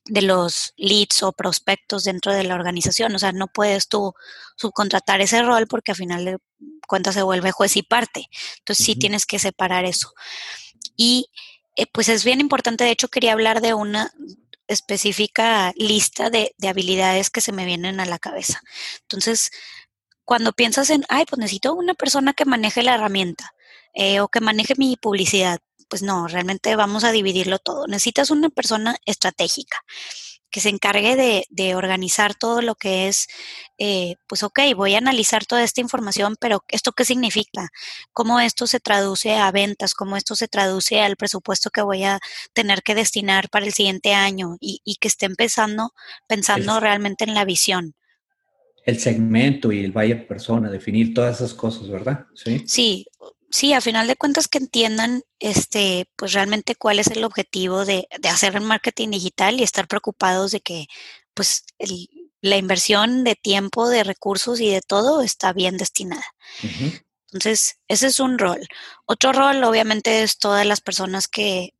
de 0.06 0.24
los 0.24 0.74
leads 0.76 1.22
o 1.22 1.32
prospectos 1.32 2.04
dentro 2.04 2.34
de 2.34 2.44
la 2.44 2.56
organización. 2.56 3.14
O 3.16 3.20
sea, 3.20 3.32
no 3.32 3.48
puedes 3.48 3.88
tú 3.88 4.14
subcontratar 4.56 5.22
ese 5.22 5.44
rol 5.44 5.68
porque 5.68 5.92
al 5.92 5.98
final 5.98 6.26
de 6.26 6.38
cuentas 6.88 7.14
se 7.14 7.22
vuelve 7.22 7.52
juez 7.52 7.78
y 7.78 7.84
parte. 7.84 8.28
Entonces 8.60 8.86
sí 8.86 8.96
tienes 8.96 9.26
que 9.26 9.38
separar 9.38 9.86
eso. 9.86 10.12
Y 10.98 11.30
eh, 11.76 11.86
pues 11.86 12.10
es 12.10 12.26
bien 12.26 12.42
importante, 12.42 12.84
de 12.84 12.92
hecho 12.92 13.10
quería 13.10 13.34
hablar 13.34 13.62
de 13.62 13.74
una 13.74 14.12
específica 14.68 15.74
lista 15.76 16.30
de, 16.30 16.54
de 16.58 16.68
habilidades 16.68 17.30
que 17.30 17.42
se 17.42 17.52
me 17.52 17.66
vienen 17.66 18.00
a 18.00 18.06
la 18.06 18.20
cabeza. 18.20 18.62
Entonces, 19.02 19.52
cuando 20.30 20.54
piensas 20.54 20.92
en, 20.92 21.04
ay, 21.10 21.26
pues 21.28 21.40
necesito 21.40 21.74
una 21.74 21.96
persona 21.96 22.34
que 22.34 22.46
maneje 22.46 22.84
la 22.84 22.94
herramienta 22.94 23.56
eh, 23.96 24.20
o 24.20 24.28
que 24.28 24.42
maneje 24.42 24.76
mi 24.78 24.96
publicidad, 24.96 25.58
pues 25.88 26.04
no, 26.04 26.28
realmente 26.28 26.76
vamos 26.76 27.04
a 27.04 27.12
dividirlo 27.12 27.58
todo. 27.58 27.88
Necesitas 27.88 28.30
una 28.30 28.50
persona 28.50 28.96
estratégica 29.06 29.84
que 30.52 30.60
se 30.60 30.70
encargue 30.70 31.16
de, 31.16 31.48
de 31.50 31.74
organizar 31.74 32.36
todo 32.36 32.62
lo 32.62 32.76
que 32.76 33.08
es, 33.08 33.26
eh, 33.80 34.18
pues 34.28 34.44
ok, 34.44 34.60
voy 34.76 34.94
a 34.94 35.00
analizar 35.00 35.48
toda 35.48 35.64
esta 35.64 35.82
información, 35.82 36.36
pero 36.40 36.64
¿esto 36.68 36.92
qué 36.92 37.06
significa? 37.06 37.70
¿Cómo 38.14 38.40
esto 38.40 38.68
se 38.68 38.80
traduce 38.80 39.36
a 39.36 39.50
ventas? 39.50 39.96
¿Cómo 39.96 40.16
esto 40.16 40.36
se 40.36 40.48
traduce 40.48 41.02
al 41.02 41.16
presupuesto 41.16 41.72
que 41.72 41.82
voy 41.82 42.04
a 42.04 42.20
tener 42.54 42.84
que 42.84 42.94
destinar 42.94 43.50
para 43.50 43.66
el 43.66 43.74
siguiente 43.74 44.14
año? 44.14 44.58
Y, 44.60 44.82
y 44.86 44.98
que 44.98 45.08
esté 45.08 45.26
empezando, 45.26 45.96
pensando 46.28 46.80
realmente 46.80 47.24
en 47.24 47.34
la 47.34 47.46
visión 47.46 47.96
el 48.90 49.00
segmento 49.00 49.72
y 49.72 49.84
el 49.84 49.92
buyer 49.92 50.28
persona, 50.28 50.70
definir 50.70 51.14
todas 51.14 51.38
esas 51.38 51.54
cosas, 51.54 51.90
¿verdad? 51.90 52.26
Sí. 52.36 52.64
Sí, 52.68 53.08
sí, 53.50 53.74
a 53.74 53.82
final 53.82 54.08
de 54.08 54.16
cuentas 54.16 54.48
que 54.48 54.58
entiendan 54.58 55.24
este, 55.40 56.10
pues 56.16 56.34
realmente 56.34 56.76
cuál 56.76 57.00
es 57.00 57.08
el 57.08 57.24
objetivo 57.24 57.86
de, 57.86 58.08
de 58.20 58.30
hacer 58.30 58.56
el 58.56 58.62
marketing 58.62 59.10
digital 59.10 59.60
y 59.60 59.64
estar 59.64 59.88
preocupados 59.88 60.52
de 60.52 60.62
que 60.62 60.88
pues 61.34 61.64
la 62.42 62.58
inversión 62.58 63.24
de 63.24 63.36
tiempo, 63.36 63.90
de 63.90 64.04
recursos 64.04 64.60
y 64.60 64.70
de 64.70 64.82
todo 64.82 65.22
está 65.22 65.54
bien 65.54 65.78
destinada. 65.78 66.26
Entonces, 67.32 67.80
ese 67.88 68.08
es 68.08 68.20
un 68.20 68.40
rol. 68.40 68.68
Otro 69.06 69.34
rol, 69.34 69.64
obviamente, 69.64 70.24
es 70.24 70.38
todas 70.38 70.66
las 70.66 70.82
personas 70.82 71.28
que, 71.28 71.76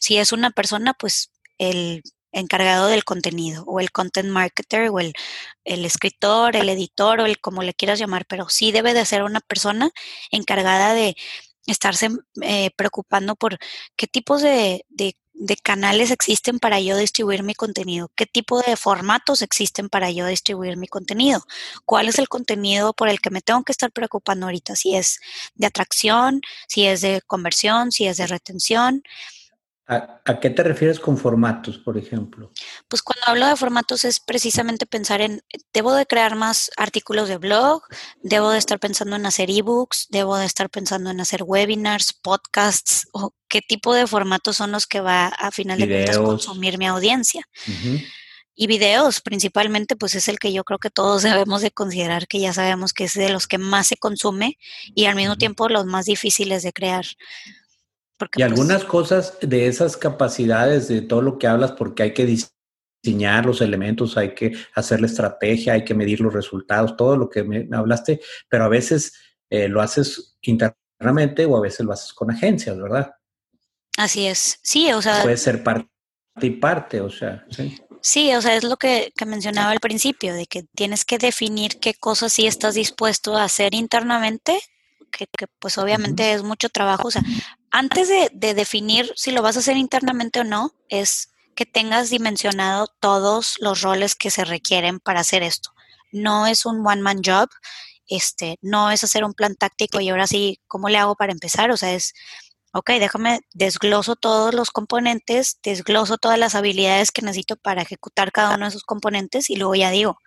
si 0.00 0.16
es 0.16 0.32
una 0.32 0.50
persona, 0.50 0.94
pues 0.94 1.32
el 1.58 2.02
encargado 2.32 2.86
del 2.88 3.04
contenido 3.04 3.64
o 3.66 3.80
el 3.80 3.90
content 3.90 4.28
marketer 4.28 4.90
o 4.90 5.00
el, 5.00 5.14
escritor, 5.64 6.56
el 6.56 6.68
editor 6.68 7.20
o 7.20 7.26
el 7.26 7.40
como 7.40 7.62
le 7.62 7.74
quieras 7.74 7.98
llamar, 7.98 8.26
pero 8.26 8.48
sí 8.48 8.72
debe 8.72 8.94
de 8.94 9.04
ser 9.04 9.22
una 9.22 9.40
persona 9.40 9.90
encargada 10.30 10.94
de 10.94 11.16
estarse 11.66 12.08
eh, 12.42 12.70
preocupando 12.76 13.36
por 13.36 13.58
qué 13.96 14.06
tipos 14.06 14.42
de, 14.42 14.84
de, 14.88 15.14
canales 15.62 16.10
existen 16.10 16.58
para 16.58 16.80
yo 16.80 16.96
distribuir 16.96 17.42
mi 17.42 17.54
contenido, 17.54 18.10
qué 18.14 18.26
tipo 18.26 18.60
de 18.60 18.76
formatos 18.76 19.40
existen 19.40 19.88
para 19.88 20.10
yo 20.10 20.26
distribuir 20.26 20.76
mi 20.76 20.86
contenido, 20.86 21.42
cuál 21.86 22.08
es 22.08 22.18
el 22.18 22.28
contenido 22.28 22.92
por 22.92 23.08
el 23.08 23.20
que 23.20 23.30
me 23.30 23.40
tengo 23.40 23.62
que 23.62 23.72
estar 23.72 23.90
preocupando 23.90 24.46
ahorita, 24.46 24.76
si 24.76 24.96
es 24.96 25.18
de 25.54 25.66
atracción, 25.66 26.42
si 26.68 26.86
es 26.86 27.00
de 27.00 27.22
conversión, 27.26 27.90
si 27.90 28.06
es 28.06 28.18
de 28.18 28.26
retención. 28.26 29.02
¿A, 29.92 30.38
qué 30.38 30.50
te 30.50 30.62
refieres 30.62 31.00
con 31.00 31.18
formatos, 31.18 31.78
por 31.78 31.98
ejemplo? 31.98 32.52
Pues 32.86 33.02
cuando 33.02 33.24
hablo 33.26 33.48
de 33.48 33.56
formatos 33.56 34.04
es 34.04 34.20
precisamente 34.20 34.86
pensar 34.86 35.20
en, 35.20 35.42
debo 35.72 35.94
de 35.94 36.06
crear 36.06 36.36
más 36.36 36.70
artículos 36.76 37.28
de 37.28 37.38
blog, 37.38 37.82
debo 38.22 38.50
de 38.50 38.58
estar 38.58 38.78
pensando 38.78 39.16
en 39.16 39.26
hacer 39.26 39.50
ebooks, 39.50 40.06
debo 40.08 40.36
de 40.36 40.46
estar 40.46 40.70
pensando 40.70 41.10
en 41.10 41.20
hacer 41.20 41.42
webinars, 41.42 42.12
podcasts, 42.12 43.08
o 43.10 43.34
qué 43.48 43.62
tipo 43.62 43.92
de 43.92 44.06
formatos 44.06 44.58
son 44.58 44.70
los 44.70 44.86
que 44.86 45.00
va 45.00 45.26
a 45.26 45.50
final 45.50 45.80
de 45.80 45.88
cuentas 45.88 46.18
consumir 46.18 46.78
mi 46.78 46.86
audiencia. 46.86 47.42
Y 48.54 48.68
videos 48.68 49.20
principalmente, 49.20 49.96
pues 49.96 50.14
es 50.14 50.28
el 50.28 50.38
que 50.38 50.52
yo 50.52 50.62
creo 50.62 50.78
que 50.78 50.90
todos 50.90 51.22
debemos 51.24 51.62
de 51.62 51.72
considerar 51.72 52.28
que 52.28 52.38
ya 52.38 52.52
sabemos 52.52 52.92
que 52.92 53.04
es 53.04 53.14
de 53.14 53.30
los 53.30 53.48
que 53.48 53.58
más 53.58 53.88
se 53.88 53.96
consume 53.96 54.56
y 54.94 55.06
al 55.06 55.16
mismo 55.16 55.36
tiempo 55.36 55.68
los 55.68 55.84
más 55.84 56.04
difíciles 56.04 56.62
de 56.62 56.72
crear 56.72 57.06
y 58.26 58.28
pues 58.28 58.44
algunas 58.44 58.84
cosas 58.84 59.38
de 59.40 59.66
esas 59.66 59.96
capacidades, 59.96 60.88
de 60.88 61.02
todo 61.02 61.22
lo 61.22 61.38
que 61.38 61.46
hablas, 61.46 61.72
porque 61.72 62.02
hay 62.02 62.14
que 62.14 62.26
diseñar 62.26 63.46
los 63.46 63.60
elementos, 63.60 64.16
hay 64.16 64.34
que 64.34 64.56
hacer 64.74 65.00
la 65.00 65.06
estrategia, 65.06 65.74
hay 65.74 65.84
que 65.84 65.94
medir 65.94 66.20
los 66.20 66.32
resultados, 66.32 66.96
todo 66.96 67.16
lo 67.16 67.30
que 67.30 67.42
me, 67.42 67.68
hablaste, 67.72 68.20
pero 68.48 68.64
a 68.64 68.68
veces 68.68 69.14
eh, 69.48 69.68
lo 69.68 69.80
haces 69.80 70.36
internamente 70.42 71.46
o 71.46 71.56
a 71.56 71.60
veces 71.60 71.86
lo 71.86 71.92
haces 71.92 72.12
con 72.12 72.30
agencias, 72.30 72.78
¿verdad? 72.78 73.12
Así 73.96 74.26
es, 74.26 74.58
sí, 74.62 74.92
o 74.92 75.02
sea... 75.02 75.22
Puede 75.22 75.36
ser 75.36 75.62
parte 75.62 75.88
y 76.40 76.50
parte, 76.50 77.00
o 77.00 77.10
sea, 77.10 77.44
sí. 77.50 77.76
Sí, 78.02 78.34
o 78.34 78.40
sea, 78.40 78.56
es 78.56 78.64
lo 78.64 78.78
que, 78.78 79.12
que, 79.14 79.26
mencionaba 79.26 79.72
al 79.72 79.80
principio, 79.80 80.32
de 80.32 80.46
que 80.46 80.64
tienes 80.74 81.04
que 81.04 81.18
definir 81.18 81.78
qué 81.80 81.92
cosas 81.92 82.32
sí 82.32 82.46
estás 82.46 82.74
dispuesto 82.74 83.36
a 83.36 83.44
hacer 83.44 83.74
internamente 83.74 84.58
que, 85.10 85.26
pues 85.58 85.78
obviamente 85.78 86.32
es 86.32 86.42
mucho 86.42 86.68
trabajo. 86.68 87.08
O 87.08 87.10
sea, 87.10 87.22
antes 87.70 88.08
de, 88.08 88.54
definir 88.54 89.12
si 89.16 89.30
lo 89.30 89.42
vas 89.42 89.56
a 89.56 89.60
hacer 89.60 89.76
internamente 89.76 90.40
o 90.40 90.44
no, 90.44 90.74
es 90.88 91.30
que 91.54 91.66
tengas 91.66 92.10
dimensionado 92.10 92.88
todos 93.00 93.56
los 93.60 93.82
roles 93.82 94.14
que 94.14 94.30
se 94.30 94.44
requieren 94.44 94.98
para 95.00 95.20
hacer 95.20 95.42
esto. 95.42 95.70
No 96.12 96.46
es 96.46 96.66
un 96.66 96.86
one-man 96.86 97.20
job, 97.24 97.48
este, 98.08 98.58
no 98.62 98.90
es 98.90 99.04
hacer 99.04 99.24
un 99.24 99.34
plan 99.34 99.54
táctico 99.54 100.00
y 100.00 100.08
ahora 100.08 100.26
sí, 100.26 100.60
¿cómo 100.66 100.88
le 100.88 100.98
hago 100.98 101.14
para 101.16 101.32
empezar? 101.32 101.70
O 101.70 101.76
sea, 101.76 101.92
es, 101.92 102.14
ok, 102.72 102.90
déjame, 102.98 103.40
desgloso 103.54 104.16
todos 104.16 104.54
los 104.54 104.70
componentes, 104.70 105.58
desgloso 105.62 106.18
todas 106.18 106.38
las 106.38 106.54
habilidades 106.56 107.12
que 107.12 107.22
necesito 107.22 107.56
para 107.56 107.82
ejecutar 107.82 108.32
cada 108.32 108.56
uno 108.56 108.66
de 108.66 108.70
esos 108.70 108.84
componentes 108.84 109.50
y 109.50 109.56
luego 109.56 109.74
ya 109.76 109.90
digo, 109.90 110.18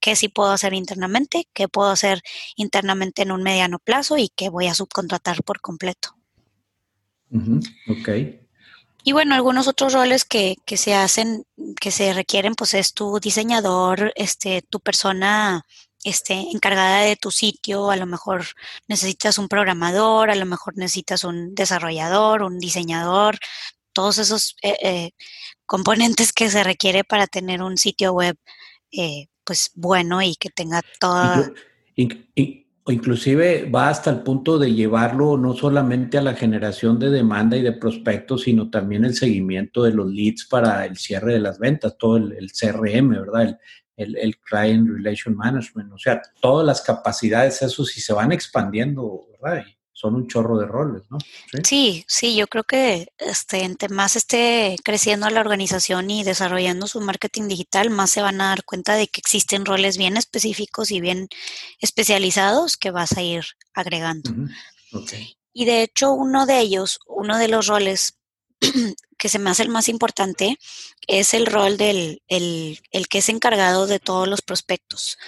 qué 0.00 0.16
sí 0.16 0.28
puedo 0.28 0.50
hacer 0.52 0.74
internamente, 0.74 1.48
qué 1.54 1.68
puedo 1.68 1.90
hacer 1.90 2.22
internamente 2.56 3.22
en 3.22 3.32
un 3.32 3.42
mediano 3.42 3.78
plazo 3.78 4.18
y 4.18 4.28
qué 4.30 4.48
voy 4.48 4.66
a 4.66 4.74
subcontratar 4.74 5.44
por 5.44 5.60
completo. 5.60 6.19
Ok. 7.88 8.08
Y 9.02 9.12
bueno, 9.12 9.34
algunos 9.34 9.66
otros 9.66 9.92
roles 9.94 10.24
que, 10.24 10.56
que, 10.66 10.76
se 10.76 10.94
hacen, 10.94 11.44
que 11.80 11.90
se 11.90 12.12
requieren, 12.12 12.54
pues 12.54 12.74
es 12.74 12.92
tu 12.92 13.18
diseñador, 13.18 14.12
este, 14.14 14.62
tu 14.62 14.80
persona 14.80 15.64
este, 16.04 16.34
encargada 16.34 17.00
de 17.00 17.16
tu 17.16 17.30
sitio, 17.30 17.90
a 17.90 17.96
lo 17.96 18.06
mejor 18.06 18.44
necesitas 18.88 19.38
un 19.38 19.48
programador, 19.48 20.30
a 20.30 20.34
lo 20.34 20.46
mejor 20.46 20.76
necesitas 20.76 21.24
un 21.24 21.54
desarrollador, 21.54 22.42
un 22.42 22.58
diseñador, 22.58 23.38
todos 23.92 24.18
esos 24.18 24.56
eh, 24.62 24.76
eh, 24.82 25.10
componentes 25.66 26.32
que 26.32 26.50
se 26.50 26.64
requiere 26.64 27.04
para 27.04 27.26
tener 27.26 27.62
un 27.62 27.76
sitio 27.76 28.12
web 28.12 28.36
eh, 28.92 29.26
pues 29.44 29.70
bueno 29.74 30.22
y 30.22 30.36
que 30.36 30.50
tenga 30.50 30.82
toda... 30.98 31.50
Inclusive 32.90 33.70
va 33.70 33.88
hasta 33.88 34.10
el 34.10 34.22
punto 34.22 34.58
de 34.58 34.72
llevarlo 34.72 35.36
no 35.36 35.54
solamente 35.54 36.18
a 36.18 36.22
la 36.22 36.34
generación 36.34 36.98
de 36.98 37.10
demanda 37.10 37.56
y 37.56 37.62
de 37.62 37.72
prospectos, 37.72 38.42
sino 38.42 38.70
también 38.70 39.04
el 39.04 39.14
seguimiento 39.14 39.82
de 39.82 39.92
los 39.92 40.10
leads 40.10 40.46
para 40.46 40.84
el 40.84 40.96
cierre 40.96 41.34
de 41.34 41.40
las 41.40 41.58
ventas, 41.58 41.96
todo 41.98 42.16
el, 42.16 42.50
CRM, 42.52 43.10
¿verdad? 43.10 43.58
El, 43.96 44.16
el, 44.16 44.38
Client 44.38 44.88
Relation 44.88 45.36
Management, 45.36 45.92
o 45.92 45.98
sea, 45.98 46.22
todas 46.40 46.66
las 46.66 46.80
capacidades, 46.80 47.60
eso 47.62 47.84
sí 47.84 48.00
se 48.00 48.12
van 48.12 48.32
expandiendo, 48.32 49.26
¿verdad? 49.40 49.64
Son 50.00 50.14
un 50.14 50.26
chorro 50.28 50.58
de 50.58 50.66
roles, 50.66 51.02
¿no? 51.10 51.18
Sí, 51.62 52.04
sí, 52.08 52.34
yo 52.34 52.46
creo 52.46 52.64
que 52.64 53.08
este, 53.18 53.64
entre 53.64 53.90
más 53.90 54.16
esté 54.16 54.76
creciendo 54.82 55.28
la 55.28 55.40
organización 55.40 56.10
y 56.10 56.24
desarrollando 56.24 56.86
su 56.86 57.02
marketing 57.02 57.48
digital, 57.48 57.90
más 57.90 58.10
se 58.10 58.22
van 58.22 58.40
a 58.40 58.48
dar 58.48 58.64
cuenta 58.64 58.94
de 58.94 59.08
que 59.08 59.20
existen 59.20 59.66
roles 59.66 59.98
bien 59.98 60.16
específicos 60.16 60.90
y 60.90 61.02
bien 61.02 61.28
especializados 61.80 62.78
que 62.78 62.90
vas 62.90 63.12
a 63.12 63.22
ir 63.22 63.44
agregando. 63.74 64.30
Y 65.52 65.66
de 65.66 65.82
hecho, 65.82 66.12
uno 66.12 66.46
de 66.46 66.60
ellos, 66.60 66.98
uno 67.06 67.36
de 67.36 67.48
los 67.48 67.66
roles 67.66 68.16
que 69.18 69.28
se 69.28 69.38
me 69.38 69.50
hace 69.50 69.64
el 69.64 69.68
más 69.68 69.90
importante 69.90 70.58
es 71.06 71.34
el 71.34 71.44
rol 71.44 71.76
del 71.76 72.22
el, 72.28 72.78
que 73.10 73.18
es 73.18 73.28
encargado 73.28 73.86
de 73.86 73.98
todos 73.98 74.26
los 74.26 74.40
prospectos, 74.40 75.18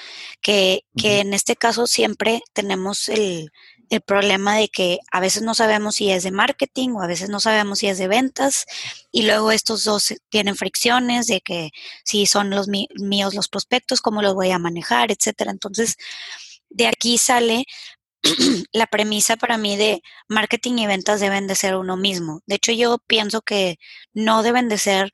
que, 0.40 0.84
que 0.96 1.20
en 1.20 1.34
este 1.34 1.56
caso 1.56 1.86
siempre 1.86 2.40
tenemos 2.54 3.10
el, 3.10 3.50
el 3.92 4.00
problema 4.00 4.56
de 4.56 4.68
que 4.68 5.00
a 5.10 5.20
veces 5.20 5.42
no 5.42 5.54
sabemos 5.54 5.96
si 5.96 6.10
es 6.10 6.22
de 6.22 6.30
marketing 6.30 6.90
o 6.90 7.02
a 7.02 7.06
veces 7.06 7.28
no 7.28 7.40
sabemos 7.40 7.80
si 7.80 7.88
es 7.88 7.98
de 7.98 8.08
ventas 8.08 8.64
y 9.10 9.22
luego 9.26 9.52
estos 9.52 9.84
dos 9.84 10.14
tienen 10.30 10.56
fricciones 10.56 11.26
de 11.26 11.42
que 11.42 11.70
si 12.02 12.24
son 12.24 12.48
los 12.48 12.68
míos 12.68 13.34
los 13.34 13.48
prospectos, 13.48 14.00
cómo 14.00 14.22
los 14.22 14.34
voy 14.34 14.50
a 14.50 14.58
manejar, 14.58 15.12
etcétera. 15.12 15.50
Entonces, 15.50 15.96
de 16.70 16.86
aquí 16.86 17.18
sale 17.18 17.66
la 18.72 18.86
premisa 18.86 19.36
para 19.36 19.58
mí 19.58 19.76
de 19.76 20.02
marketing 20.26 20.78
y 20.78 20.86
ventas 20.86 21.20
deben 21.20 21.46
de 21.46 21.54
ser 21.54 21.76
uno 21.76 21.98
mismo. 21.98 22.40
De 22.46 22.54
hecho, 22.54 22.72
yo 22.72 22.98
pienso 23.06 23.42
que 23.42 23.78
no 24.14 24.42
deben 24.42 24.70
de 24.70 24.78
ser 24.78 25.12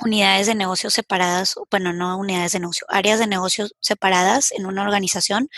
unidades 0.00 0.46
de 0.46 0.54
negocio 0.54 0.90
separadas, 0.90 1.54
bueno, 1.70 1.92
no 1.92 2.16
unidades 2.16 2.52
de 2.52 2.60
negocio, 2.60 2.86
áreas 2.88 3.18
de 3.18 3.26
negocio 3.26 3.68
separadas 3.80 4.52
en 4.52 4.66
una 4.66 4.82
organización, 4.82 5.48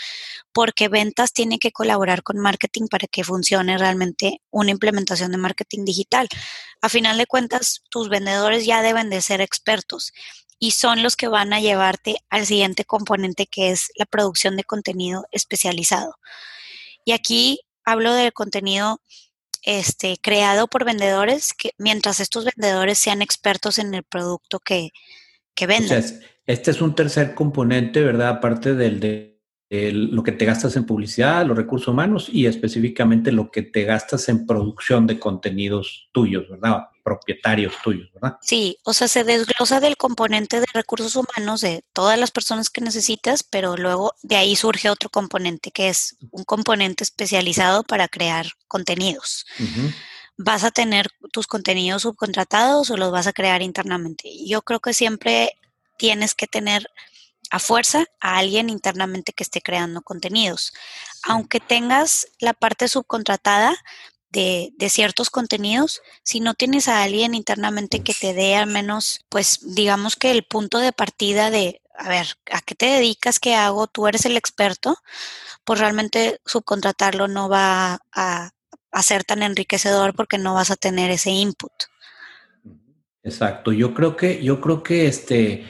porque 0.51 0.87
ventas 0.87 1.33
tiene 1.33 1.59
que 1.59 1.71
colaborar 1.71 2.23
con 2.23 2.37
marketing 2.39 2.87
para 2.89 3.07
que 3.07 3.23
funcione 3.23 3.77
realmente 3.77 4.41
una 4.51 4.71
implementación 4.71 5.31
de 5.31 5.37
marketing 5.37 5.85
digital. 5.85 6.27
A 6.81 6.89
final 6.89 7.17
de 7.17 7.25
cuentas, 7.25 7.83
tus 7.89 8.09
vendedores 8.09 8.65
ya 8.65 8.81
deben 8.81 9.09
de 9.09 9.21
ser 9.21 9.41
expertos 9.41 10.11
y 10.59 10.71
son 10.71 11.03
los 11.03 11.15
que 11.15 11.27
van 11.27 11.53
a 11.53 11.59
llevarte 11.59 12.17
al 12.29 12.45
siguiente 12.45 12.85
componente 12.85 13.47
que 13.47 13.71
es 13.71 13.91
la 13.95 14.05
producción 14.05 14.55
de 14.55 14.63
contenido 14.63 15.25
especializado. 15.31 16.15
Y 17.05 17.11
aquí 17.11 17.61
hablo 17.83 18.13
del 18.13 18.31
contenido 18.33 19.01
este, 19.63 20.17
creado 20.21 20.67
por 20.67 20.85
vendedores, 20.85 21.53
que, 21.53 21.71
mientras 21.77 22.19
estos 22.19 22.45
vendedores 22.45 22.99
sean 22.99 23.21
expertos 23.21 23.79
en 23.79 23.93
el 23.93 24.03
producto 24.03 24.59
que, 24.59 24.91
que 25.55 25.67
venden. 25.67 26.03
este 26.45 26.71
es 26.71 26.81
un 26.81 26.95
tercer 26.95 27.33
componente, 27.33 28.01
¿verdad? 28.01 28.29
Aparte 28.29 28.75
del 28.75 28.99
de 28.99 29.32
lo 29.91 30.21
que 30.21 30.31
te 30.31 30.45
gastas 30.45 30.75
en 30.75 30.85
publicidad, 30.85 31.45
los 31.45 31.57
recursos 31.57 31.87
humanos 31.87 32.29
y 32.31 32.45
específicamente 32.45 33.31
lo 33.31 33.49
que 33.49 33.63
te 33.63 33.83
gastas 33.83 34.29
en 34.29 34.45
producción 34.45 35.07
de 35.07 35.19
contenidos 35.19 36.09
tuyos, 36.11 36.47
¿verdad? 36.47 36.89
Propietarios 37.03 37.73
tuyos, 37.83 38.11
¿verdad? 38.13 38.37
Sí, 38.41 38.77
o 38.83 38.93
sea, 38.93 39.07
se 39.07 39.23
desglosa 39.23 39.79
del 39.79 39.97
componente 39.97 40.59
de 40.59 40.67
recursos 40.73 41.15
humanos 41.15 41.61
de 41.61 41.83
todas 41.91 42.19
las 42.19 42.29
personas 42.29 42.69
que 42.69 42.81
necesitas, 42.81 43.41
pero 43.41 43.75
luego 43.75 44.13
de 44.21 44.35
ahí 44.35 44.55
surge 44.55 44.91
otro 44.91 45.09
componente 45.09 45.71
que 45.71 45.89
es 45.89 46.17
un 46.29 46.43
componente 46.43 47.03
especializado 47.03 47.81
para 47.83 48.07
crear 48.07 48.45
contenidos. 48.67 49.45
¿Vas 50.37 50.63
a 50.63 50.71
tener 50.71 51.07
tus 51.31 51.47
contenidos 51.47 52.03
subcontratados 52.03 52.91
o 52.91 52.97
los 52.97 53.11
vas 53.11 53.25
a 53.25 53.33
crear 53.33 53.63
internamente? 53.63 54.29
Yo 54.45 54.61
creo 54.61 54.79
que 54.79 54.93
siempre 54.93 55.53
tienes 55.97 56.35
que 56.35 56.47
tener 56.47 56.87
a 57.49 57.59
fuerza 57.59 58.05
a 58.19 58.37
alguien 58.37 58.69
internamente 58.69 59.33
que 59.33 59.43
esté 59.43 59.61
creando 59.61 60.01
contenidos. 60.01 60.73
Aunque 61.23 61.59
tengas 61.59 62.27
la 62.39 62.53
parte 62.53 62.87
subcontratada 62.87 63.75
de, 64.29 64.73
de, 64.77 64.89
ciertos 64.89 65.29
contenidos, 65.29 66.01
si 66.23 66.39
no 66.39 66.55
tienes 66.55 66.87
a 66.87 67.03
alguien 67.03 67.35
internamente 67.35 68.01
que 68.01 68.15
te 68.15 68.33
dé 68.33 68.55
al 68.55 68.67
menos, 68.67 69.25
pues 69.29 69.59
digamos 69.75 70.15
que 70.15 70.31
el 70.31 70.43
punto 70.43 70.79
de 70.79 70.91
partida 70.91 71.51
de, 71.51 71.81
a 71.95 72.09
ver, 72.09 72.27
¿a 72.51 72.61
qué 72.61 72.73
te 72.73 72.87
dedicas? 72.87 73.39
¿Qué 73.39 73.53
hago? 73.53 73.85
Tú 73.85 74.07
eres 74.07 74.25
el 74.25 74.35
experto, 74.35 74.97
pues 75.63 75.79
realmente 75.79 76.41
subcontratarlo 76.45 77.27
no 77.27 77.47
va 77.47 77.99
a, 78.11 78.49
a 78.91 79.03
ser 79.03 79.23
tan 79.23 79.43
enriquecedor 79.43 80.15
porque 80.15 80.39
no 80.39 80.55
vas 80.55 80.71
a 80.71 80.75
tener 80.75 81.11
ese 81.11 81.29
input. 81.29 81.71
Exacto. 83.23 83.71
Yo 83.71 83.93
creo 83.93 84.15
que, 84.15 84.43
yo 84.43 84.59
creo 84.59 84.83
que 84.83 85.07
este 85.07 85.65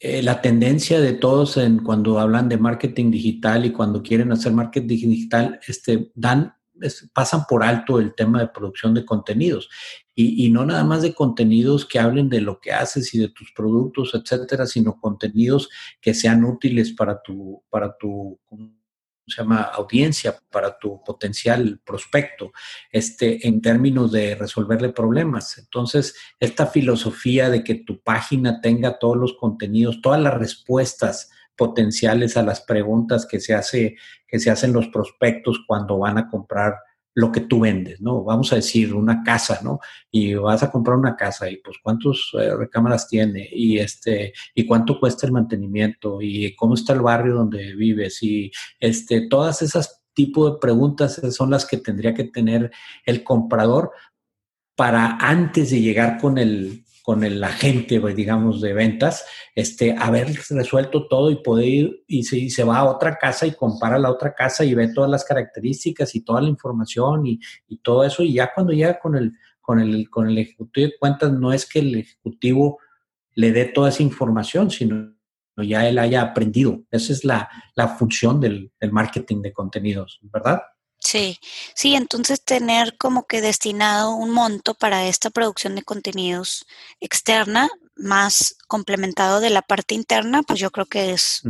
eh, 0.00 0.22
la 0.22 0.40
tendencia 0.40 1.00
de 1.00 1.12
todos 1.12 1.56
en 1.56 1.78
cuando 1.78 2.20
hablan 2.20 2.48
de 2.48 2.56
marketing 2.56 3.10
digital 3.10 3.66
y 3.66 3.72
cuando 3.72 4.02
quieren 4.02 4.30
hacer 4.30 4.52
marketing 4.52 5.08
digital, 5.08 5.60
este, 5.66 6.12
dan, 6.14 6.54
pasan 7.12 7.44
por 7.48 7.64
alto 7.64 7.98
el 7.98 8.14
tema 8.14 8.40
de 8.40 8.48
producción 8.48 8.94
de 8.94 9.04
contenidos. 9.04 9.68
Y, 10.14 10.46
y, 10.46 10.50
no 10.50 10.64
nada 10.64 10.84
más 10.84 11.02
de 11.02 11.14
contenidos 11.14 11.84
que 11.84 11.98
hablen 11.98 12.28
de 12.28 12.40
lo 12.40 12.60
que 12.60 12.72
haces 12.72 13.14
y 13.14 13.18
de 13.18 13.28
tus 13.28 13.52
productos, 13.52 14.12
etcétera, 14.14 14.66
sino 14.66 15.00
contenidos 15.00 15.68
que 16.00 16.14
sean 16.14 16.44
útiles 16.44 16.92
para 16.92 17.22
tu, 17.22 17.62
para 17.70 17.96
tu 17.96 18.38
se 19.28 19.42
llama 19.42 19.62
audiencia 19.62 20.38
para 20.50 20.78
tu 20.78 21.02
potencial 21.04 21.80
prospecto, 21.84 22.52
este, 22.90 23.46
en 23.46 23.60
términos 23.60 24.12
de 24.12 24.34
resolverle 24.34 24.90
problemas. 24.90 25.58
Entonces, 25.58 26.14
esta 26.40 26.66
filosofía 26.66 27.50
de 27.50 27.62
que 27.64 27.76
tu 27.76 28.02
página 28.02 28.60
tenga 28.60 28.98
todos 28.98 29.16
los 29.16 29.34
contenidos, 29.34 30.00
todas 30.02 30.20
las 30.20 30.34
respuestas 30.34 31.30
potenciales 31.56 32.36
a 32.36 32.42
las 32.42 32.60
preguntas 32.60 33.26
que 33.26 33.40
se 33.40 33.54
hace, 33.54 33.96
que 34.26 34.38
se 34.38 34.50
hacen 34.50 34.72
los 34.72 34.88
prospectos 34.88 35.60
cuando 35.66 35.98
van 35.98 36.16
a 36.16 36.28
comprar 36.30 36.74
lo 37.18 37.32
que 37.32 37.40
tú 37.40 37.58
vendes, 37.58 38.00
¿no? 38.00 38.22
Vamos 38.22 38.52
a 38.52 38.56
decir 38.56 38.94
una 38.94 39.24
casa, 39.24 39.58
¿no? 39.64 39.80
Y 40.08 40.34
vas 40.34 40.62
a 40.62 40.70
comprar 40.70 40.96
una 40.96 41.16
casa 41.16 41.50
y 41.50 41.56
pues 41.56 41.78
cuántos 41.82 42.30
eh, 42.38 42.54
recámaras 42.54 43.08
tiene 43.08 43.48
y 43.50 43.80
este 43.80 44.32
y 44.54 44.64
cuánto 44.64 45.00
cuesta 45.00 45.26
el 45.26 45.32
mantenimiento 45.32 46.22
y 46.22 46.54
cómo 46.54 46.74
está 46.74 46.92
el 46.92 47.00
barrio 47.00 47.34
donde 47.34 47.74
vives 47.74 48.22
y 48.22 48.52
este 48.78 49.26
todas 49.26 49.62
esas 49.62 50.04
tipo 50.14 50.48
de 50.48 50.60
preguntas 50.60 51.20
son 51.32 51.50
las 51.50 51.66
que 51.66 51.78
tendría 51.78 52.14
que 52.14 52.22
tener 52.22 52.70
el 53.04 53.24
comprador 53.24 53.90
para 54.76 55.18
antes 55.20 55.72
de 55.72 55.80
llegar 55.80 56.18
con 56.20 56.38
el 56.38 56.84
con 57.08 57.24
el 57.24 57.42
agente, 57.42 58.02
pues, 58.02 58.14
digamos, 58.14 58.60
de 58.60 58.74
ventas, 58.74 59.24
este, 59.54 59.96
haber 59.98 60.28
resuelto 60.50 61.08
todo 61.08 61.30
y 61.30 61.42
poder 61.42 61.64
ir 61.64 62.04
y 62.06 62.24
se, 62.24 62.50
se, 62.50 62.64
va 62.64 62.80
a 62.80 62.84
otra 62.84 63.16
casa 63.16 63.46
y 63.46 63.54
compara 63.54 63.98
la 63.98 64.10
otra 64.10 64.34
casa 64.34 64.62
y 64.62 64.74
ve 64.74 64.92
todas 64.92 65.10
las 65.10 65.24
características 65.24 66.14
y 66.14 66.20
toda 66.20 66.42
la 66.42 66.50
información 66.50 67.26
y, 67.26 67.40
y, 67.66 67.78
todo 67.78 68.04
eso. 68.04 68.22
Y 68.22 68.34
ya 68.34 68.52
cuando 68.54 68.74
llega 68.74 68.98
con 68.98 69.16
el, 69.16 69.32
con, 69.62 69.80
el, 69.80 70.10
con 70.10 70.28
el 70.28 70.36
ejecutivo 70.36 70.86
de 70.86 70.98
cuentas, 70.98 71.32
no 71.32 71.50
es 71.50 71.64
que 71.64 71.78
el 71.78 71.94
ejecutivo 71.94 72.78
le 73.34 73.52
dé 73.52 73.64
toda 73.64 73.88
esa 73.88 74.02
información, 74.02 74.70
sino 74.70 75.10
ya 75.56 75.88
él 75.88 75.98
haya 75.98 76.20
aprendido. 76.20 76.82
Esa 76.90 77.14
es 77.14 77.24
la, 77.24 77.48
la 77.74 77.88
función 77.88 78.38
del 78.38 78.70
marketing 78.92 79.40
de 79.40 79.54
contenidos, 79.54 80.20
¿verdad? 80.24 80.60
Sí, 81.08 81.38
sí, 81.74 81.94
entonces 81.94 82.44
tener 82.44 82.98
como 82.98 83.26
que 83.26 83.40
destinado 83.40 84.10
un 84.14 84.30
monto 84.30 84.74
para 84.74 85.06
esta 85.06 85.30
producción 85.30 85.74
de 85.74 85.82
contenidos 85.82 86.66
externa, 87.00 87.70
más 87.96 88.56
complementado 88.66 89.40
de 89.40 89.48
la 89.48 89.62
parte 89.62 89.94
interna, 89.94 90.42
pues 90.42 90.60
yo 90.60 90.70
creo 90.70 90.84
que 90.84 91.12
es 91.12 91.40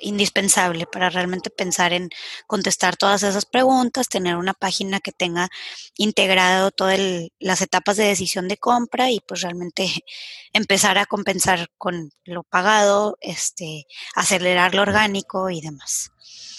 indispensable 0.00 0.86
para 0.86 1.10
realmente 1.10 1.50
pensar 1.50 1.92
en 1.92 2.08
contestar 2.46 2.96
todas 2.96 3.22
esas 3.22 3.44
preguntas, 3.44 4.08
tener 4.08 4.36
una 4.36 4.54
página 4.54 4.98
que 5.00 5.12
tenga 5.12 5.50
integrado 5.98 6.70
todas 6.70 6.98
las 7.38 7.60
etapas 7.60 7.98
de 7.98 8.04
decisión 8.04 8.48
de 8.48 8.56
compra 8.56 9.10
y 9.10 9.20
pues 9.20 9.42
realmente 9.42 9.92
empezar 10.54 10.96
a 10.96 11.04
compensar 11.04 11.68
con 11.76 12.10
lo 12.24 12.44
pagado, 12.44 13.18
este, 13.20 13.86
acelerar 14.14 14.74
lo 14.74 14.80
orgánico 14.80 15.50
y 15.50 15.60
demás. 15.60 16.12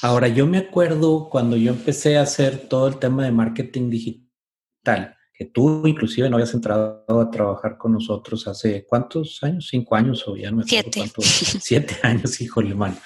Ahora, 0.03 0.27
yo 0.27 0.45
me 0.45 0.57
acuerdo 0.57 1.29
cuando 1.29 1.55
yo 1.55 1.71
empecé 1.71 2.17
a 2.17 2.23
hacer 2.23 2.67
todo 2.67 2.89
el 2.89 2.97
tema 2.99 3.23
de 3.23 3.31
marketing 3.31 3.89
digital, 3.89 5.15
que 5.33 5.45
tú 5.45 5.87
inclusive 5.87 6.29
no 6.29 6.35
habías 6.35 6.53
entrado 6.53 7.05
a 7.07 7.31
trabajar 7.31 7.77
con 7.77 7.93
nosotros 7.93 8.45
hace 8.49 8.85
cuántos 8.85 9.41
años, 9.43 9.69
cinco 9.69 9.95
años 9.95 10.27
o 10.27 10.35
ya 10.35 10.51
no 10.51 10.61
Siete. 10.63 11.09
Siete 11.21 11.95
años, 12.03 12.41
híjole, 12.41 12.75
man. 12.75 12.99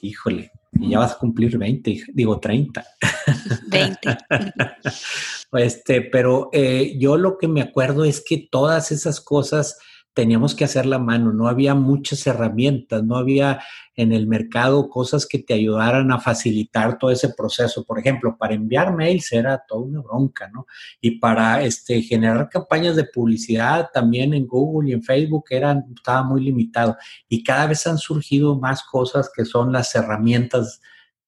Híjole, 0.00 0.50
y 0.72 0.88
ya 0.88 1.00
vas 1.00 1.12
a 1.12 1.18
cumplir 1.18 1.58
20, 1.58 2.02
digo 2.14 2.40
30. 2.40 2.82
20. 3.66 4.16
este, 5.58 6.00
pero 6.00 6.48
eh, 6.54 6.96
yo 6.98 7.18
lo 7.18 7.36
que 7.36 7.46
me 7.46 7.60
acuerdo 7.60 8.06
es 8.06 8.24
que 8.26 8.48
todas 8.50 8.90
esas 8.90 9.20
cosas 9.20 9.76
teníamos 10.14 10.54
que 10.54 10.64
hacer 10.64 10.86
la 10.86 10.98
mano, 10.98 11.32
no 11.32 11.48
había 11.48 11.74
muchas 11.74 12.26
herramientas, 12.26 13.02
no 13.02 13.16
había 13.16 13.60
en 13.94 14.12
el 14.12 14.26
mercado 14.26 14.88
cosas 14.88 15.26
que 15.26 15.38
te 15.38 15.54
ayudaran 15.54 16.12
a 16.12 16.20
facilitar 16.20 16.98
todo 16.98 17.10
ese 17.10 17.30
proceso. 17.30 17.84
Por 17.84 17.98
ejemplo, 17.98 18.36
para 18.36 18.54
enviar 18.54 18.94
mails 18.94 19.32
era 19.32 19.62
toda 19.66 19.82
una 19.82 20.00
bronca, 20.00 20.48
¿no? 20.48 20.66
Y 21.00 21.18
para 21.18 21.62
este, 21.62 22.02
generar 22.02 22.48
campañas 22.48 22.96
de 22.96 23.04
publicidad 23.04 23.90
también 23.92 24.34
en 24.34 24.46
Google 24.46 24.90
y 24.90 24.92
en 24.92 25.02
Facebook 25.02 25.44
eran, 25.50 25.84
estaba 25.94 26.22
muy 26.22 26.42
limitado. 26.42 26.96
Y 27.28 27.42
cada 27.42 27.66
vez 27.66 27.86
han 27.86 27.98
surgido 27.98 28.58
más 28.58 28.82
cosas 28.82 29.30
que 29.34 29.44
son 29.44 29.72
las 29.72 29.94
herramientas 29.94 30.80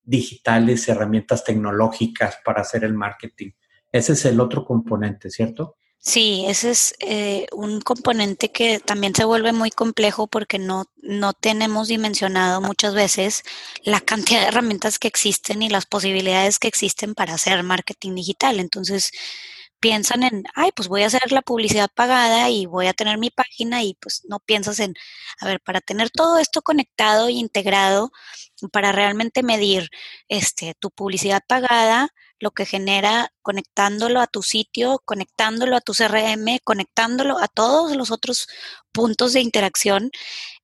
digitales, 0.03 0.89
herramientas 0.89 1.45
tecnológicas 1.45 2.39
para 2.45 2.61
hacer 2.61 2.85
el 2.85 2.95
marketing. 2.95 3.51
Ese 3.91 4.13
es 4.13 4.25
el 4.27 4.41
otro 4.41 4.65
componente, 4.65 5.31
¿cierto? 5.31 5.77
Sí, 6.07 6.45
ese 6.49 6.71
es 6.71 6.95
eh, 7.01 7.47
un 7.53 7.81
componente 7.81 8.53
que 8.53 8.79
también 8.79 9.15
se 9.15 9.25
vuelve 9.25 9.53
muy 9.55 9.71
complejo 9.71 10.27
porque 10.27 10.59
no, 10.59 10.85
no 11.03 11.33
tenemos 11.33 11.89
dimensionado 11.89 12.61
muchas 12.61 12.93
veces 12.95 13.43
la 13.85 14.01
cantidad 14.03 14.43
de 14.43 14.49
herramientas 14.49 14.99
que 14.99 15.09
existen 15.09 15.63
y 15.63 15.71
las 15.71 15.87
posibilidades 15.87 16.59
que 16.59 16.69
existen 16.69 17.15
para 17.15 17.33
hacer 17.35 17.63
marketing 17.63 18.15
digital. 18.17 18.61
Entonces, 18.61 19.13
piensan 19.81 20.23
en, 20.25 20.45
ay, 20.55 20.73
pues 20.77 20.89
voy 20.89 21.03
a 21.05 21.07
hacer 21.07 21.33
la 21.33 21.43
publicidad 21.43 21.89
pagada 21.95 22.51
y 22.51 22.67
voy 22.67 22.87
a 22.87 22.95
tener 22.95 23.19
mi 23.19 23.31
página 23.31 23.83
y 23.83 23.95
pues 24.01 24.23
no 24.29 24.41
piensas 24.41 24.81
en, 24.81 24.95
a 25.41 25.47
ver, 25.47 25.61
para 25.61 25.81
tener 25.81 26.11
todo 26.11 26.39
esto 26.39 26.63
conectado 26.63 27.29
e 27.29 27.33
integrado, 27.33 28.13
para 28.73 28.93
realmente 28.93 29.43
medir 29.43 29.91
este, 30.29 30.75
tu 30.79 30.91
publicidad 30.91 31.43
pagada, 31.47 32.09
lo 32.45 32.51
que 32.51 32.67
genera 32.67 33.33
conectándolo 33.41 34.21
a 34.21 34.27
tu 34.27 34.43
sitio, 34.43 35.01
conectándolo 35.07 35.77
a 35.77 35.81
tu 35.81 35.95
CRM, 35.95 36.59
conectándolo 36.63 37.39
a 37.39 37.49
todos 37.49 37.97
los 37.97 38.11
otros 38.11 38.47
puntos 38.93 39.33
de 39.33 39.41
interacción, 39.41 40.11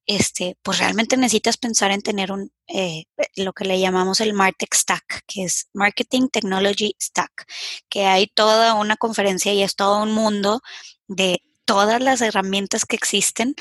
este, 0.04 0.58
pues 0.62 0.78
realmente 0.78 1.16
necesitas 1.16 1.56
pensar 1.56 1.90
en 1.90 2.02
tener 2.02 2.32
un, 2.32 2.52
eh, 2.68 3.04
lo 3.34 3.54
que 3.54 3.64
le 3.64 3.80
llamamos 3.80 4.20
el 4.20 4.34
Martech 4.34 4.74
Stack, 4.74 5.22
que 5.26 5.44
es 5.44 5.68
Marketing 5.72 6.28
Technology 6.28 6.94
Stack, 7.00 7.46
que 7.88 8.04
hay 8.04 8.26
toda 8.26 8.74
una 8.74 8.96
conferencia 8.96 9.54
y 9.54 9.62
es 9.62 9.74
todo 9.74 10.02
un 10.02 10.12
mundo 10.12 10.60
de 11.08 11.42
todas 11.64 12.02
las 12.02 12.20
herramientas 12.20 12.84
que 12.84 12.96
existen 12.96 13.54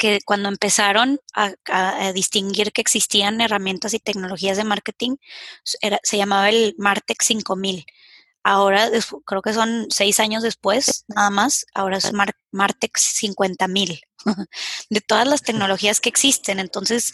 que 0.00 0.20
cuando 0.24 0.48
empezaron 0.48 1.20
a, 1.34 1.52
distinguir 2.14 2.72
que 2.72 2.80
existían 2.80 3.42
herramientas 3.42 3.92
y 3.92 3.98
tecnologías 3.98 4.56
de 4.56 4.64
marketing, 4.64 5.16
se 5.62 6.16
llamaba 6.16 6.48
el 6.48 6.74
Martech 6.78 7.22
5000. 7.22 7.84
Ahora, 8.42 8.88
creo 9.26 9.42
que 9.42 9.52
son 9.52 9.88
seis 9.90 10.18
años 10.18 10.42
después, 10.42 11.04
nada 11.08 11.28
más, 11.28 11.66
ahora 11.74 11.98
es 11.98 12.12
Martech 12.50 12.96
50000 12.96 14.00
de 14.90 15.00
todas 15.00 15.26
las 15.26 15.42
tecnologías 15.42 16.00
que 16.00 16.08
existen. 16.08 16.58
Entonces, 16.58 17.12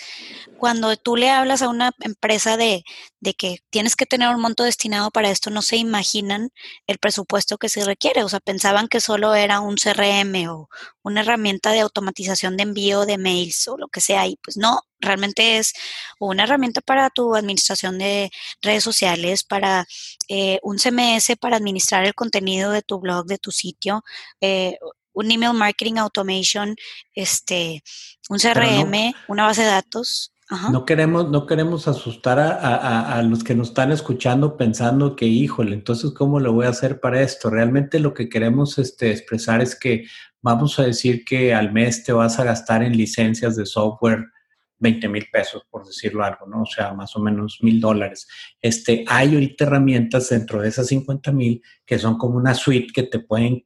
cuando 0.58 0.96
tú 0.96 1.16
le 1.16 1.30
hablas 1.30 1.62
a 1.62 1.68
una 1.68 1.92
empresa 2.00 2.56
de, 2.56 2.84
de, 3.20 3.34
que 3.34 3.58
tienes 3.70 3.96
que 3.96 4.06
tener 4.06 4.28
un 4.34 4.40
monto 4.40 4.64
destinado 4.64 5.10
para 5.10 5.30
esto, 5.30 5.50
no 5.50 5.62
se 5.62 5.76
imaginan 5.76 6.50
el 6.86 6.98
presupuesto 6.98 7.58
que 7.58 7.68
se 7.68 7.84
requiere. 7.84 8.24
O 8.24 8.28
sea, 8.28 8.40
pensaban 8.40 8.88
que 8.88 9.00
solo 9.00 9.34
era 9.34 9.60
un 9.60 9.76
CRM 9.76 10.48
o 10.48 10.68
una 11.02 11.20
herramienta 11.20 11.72
de 11.72 11.80
automatización 11.80 12.56
de 12.56 12.64
envío 12.64 13.06
de 13.06 13.18
mails 13.18 13.68
o 13.68 13.76
lo 13.76 13.88
que 13.88 14.00
sea. 14.00 14.26
Y 14.26 14.36
pues 14.42 14.56
no, 14.56 14.80
realmente 15.00 15.58
es 15.58 15.72
una 16.18 16.44
herramienta 16.44 16.80
para 16.80 17.10
tu 17.10 17.34
administración 17.34 17.98
de 17.98 18.30
redes 18.62 18.84
sociales, 18.84 19.44
para 19.44 19.86
eh, 20.28 20.58
un 20.62 20.78
CMS 20.78 21.36
para 21.40 21.56
administrar 21.56 22.04
el 22.04 22.14
contenido 22.14 22.70
de 22.72 22.82
tu 22.82 22.98
blog, 23.00 23.26
de 23.26 23.38
tu 23.38 23.52
sitio. 23.52 24.02
Eh, 24.40 24.78
un 25.16 25.30
email 25.30 25.54
marketing 25.54 25.96
automation, 25.96 26.76
este, 27.14 27.82
un 28.28 28.38
CRM, 28.38 29.14
una 29.28 29.46
base 29.46 29.62
de 29.62 29.68
datos. 29.68 30.32
No 30.70 30.84
queremos, 30.84 31.28
no 31.30 31.44
queremos 31.46 31.88
asustar 31.88 32.38
a, 32.38 33.20
los 33.22 33.42
que 33.42 33.56
nos 33.56 33.68
están 33.68 33.90
escuchando 33.90 34.56
pensando 34.56 35.16
que, 35.16 35.26
híjole, 35.26 35.74
entonces, 35.74 36.12
¿cómo 36.12 36.38
lo 36.38 36.52
voy 36.52 36.66
a 36.66 36.68
hacer 36.68 37.00
para 37.00 37.20
esto? 37.22 37.50
Realmente 37.50 37.98
lo 37.98 38.14
que 38.14 38.28
queremos 38.28 38.78
este, 38.78 39.10
expresar 39.10 39.60
es 39.60 39.74
que 39.74 40.04
vamos 40.40 40.78
a 40.78 40.84
decir 40.84 41.24
que 41.24 41.52
al 41.52 41.72
mes 41.72 42.04
te 42.04 42.12
vas 42.12 42.38
a 42.38 42.44
gastar 42.44 42.84
en 42.84 42.96
licencias 42.96 43.56
de 43.56 43.66
software 43.66 44.26
20 44.78 45.08
mil 45.08 45.26
pesos, 45.32 45.62
por 45.68 45.84
decirlo 45.84 46.22
algo, 46.22 46.46
¿no? 46.46 46.62
O 46.62 46.66
sea, 46.66 46.92
más 46.92 47.16
o 47.16 47.20
menos 47.20 47.58
mil 47.62 47.80
dólares. 47.80 48.28
Este, 48.60 49.04
hay 49.08 49.34
ahorita 49.34 49.64
herramientas 49.64 50.28
dentro 50.28 50.60
de 50.60 50.68
esas 50.68 50.86
50 50.88 51.32
mil 51.32 51.62
que 51.86 51.98
son 51.98 52.18
como 52.18 52.36
una 52.36 52.54
suite 52.54 52.92
que 52.94 53.04
te 53.04 53.18
pueden 53.18 53.64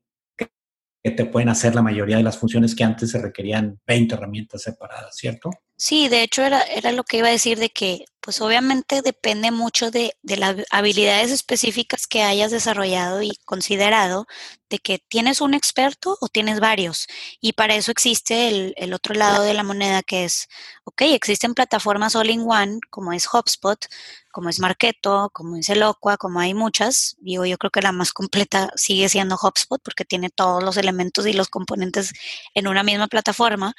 que 1.03 1.11
te 1.11 1.25
pueden 1.25 1.49
hacer 1.49 1.75
la 1.75 1.83
mayoría 1.83 2.17
de 2.17 2.23
las 2.23 2.39
funciones 2.39 2.75
que 2.75 2.85
antes 2.85 3.11
se 3.11 3.21
requerían 3.21 3.81
20 3.87 4.15
herramientas 4.15 4.63
separadas, 4.63 5.17
¿cierto? 5.17 5.51
Sí, 5.77 6.09
de 6.09 6.23
hecho 6.23 6.43
era, 6.43 6.63
era 6.63 6.93
lo 6.93 7.05
que 7.05 7.19
iba 7.19 7.29
a 7.29 7.33
decir 7.33 7.59
de 7.59 7.71
que, 7.71 8.05
pues 8.31 8.43
obviamente 8.43 9.03
depende 9.03 9.51
mucho 9.51 9.91
de, 9.91 10.15
de 10.23 10.37
las 10.37 10.55
habilidades 10.71 11.33
específicas 11.33 12.07
que 12.07 12.23
hayas 12.23 12.53
desarrollado 12.53 13.23
y 13.23 13.33
considerado, 13.45 14.29
de 14.69 14.79
que 14.79 15.01
tienes 15.01 15.41
un 15.41 15.53
experto 15.53 16.17
o 16.21 16.29
tienes 16.29 16.61
varios. 16.61 17.09
Y 17.41 17.55
para 17.55 17.75
eso 17.75 17.91
existe 17.91 18.47
el, 18.47 18.73
el 18.77 18.95
otro 18.95 19.17
lado 19.17 19.43
de 19.43 19.53
la 19.53 19.65
moneda 19.65 20.05
que 20.05 20.25
es, 20.25 20.47
ok, 20.85 21.03
existen 21.07 21.55
plataformas 21.55 22.15
all 22.15 22.31
in 22.31 22.43
one, 22.49 22.79
como 22.89 23.13
es 23.13 23.27
HubSpot, 23.27 23.85
como 24.31 24.49
es 24.49 24.61
Marketo, 24.61 25.31
como 25.33 25.57
es 25.57 25.69
Eloqua, 25.69 26.17
como 26.17 26.39
hay 26.39 26.55
muchas. 26.55 27.17
Yo 27.21 27.59
creo 27.59 27.73
que 27.73 27.83
la 27.83 27.91
más 27.91 28.13
completa 28.13 28.71
sigue 28.77 29.09
siendo 29.09 29.35
HubSpot 29.43 29.83
porque 29.83 30.05
tiene 30.05 30.31
todos 30.31 30.63
los 30.63 30.77
elementos 30.77 31.27
y 31.27 31.33
los 31.33 31.49
componentes 31.49 32.13
en 32.55 32.69
una 32.69 32.85
misma 32.85 33.09
plataforma. 33.09 33.75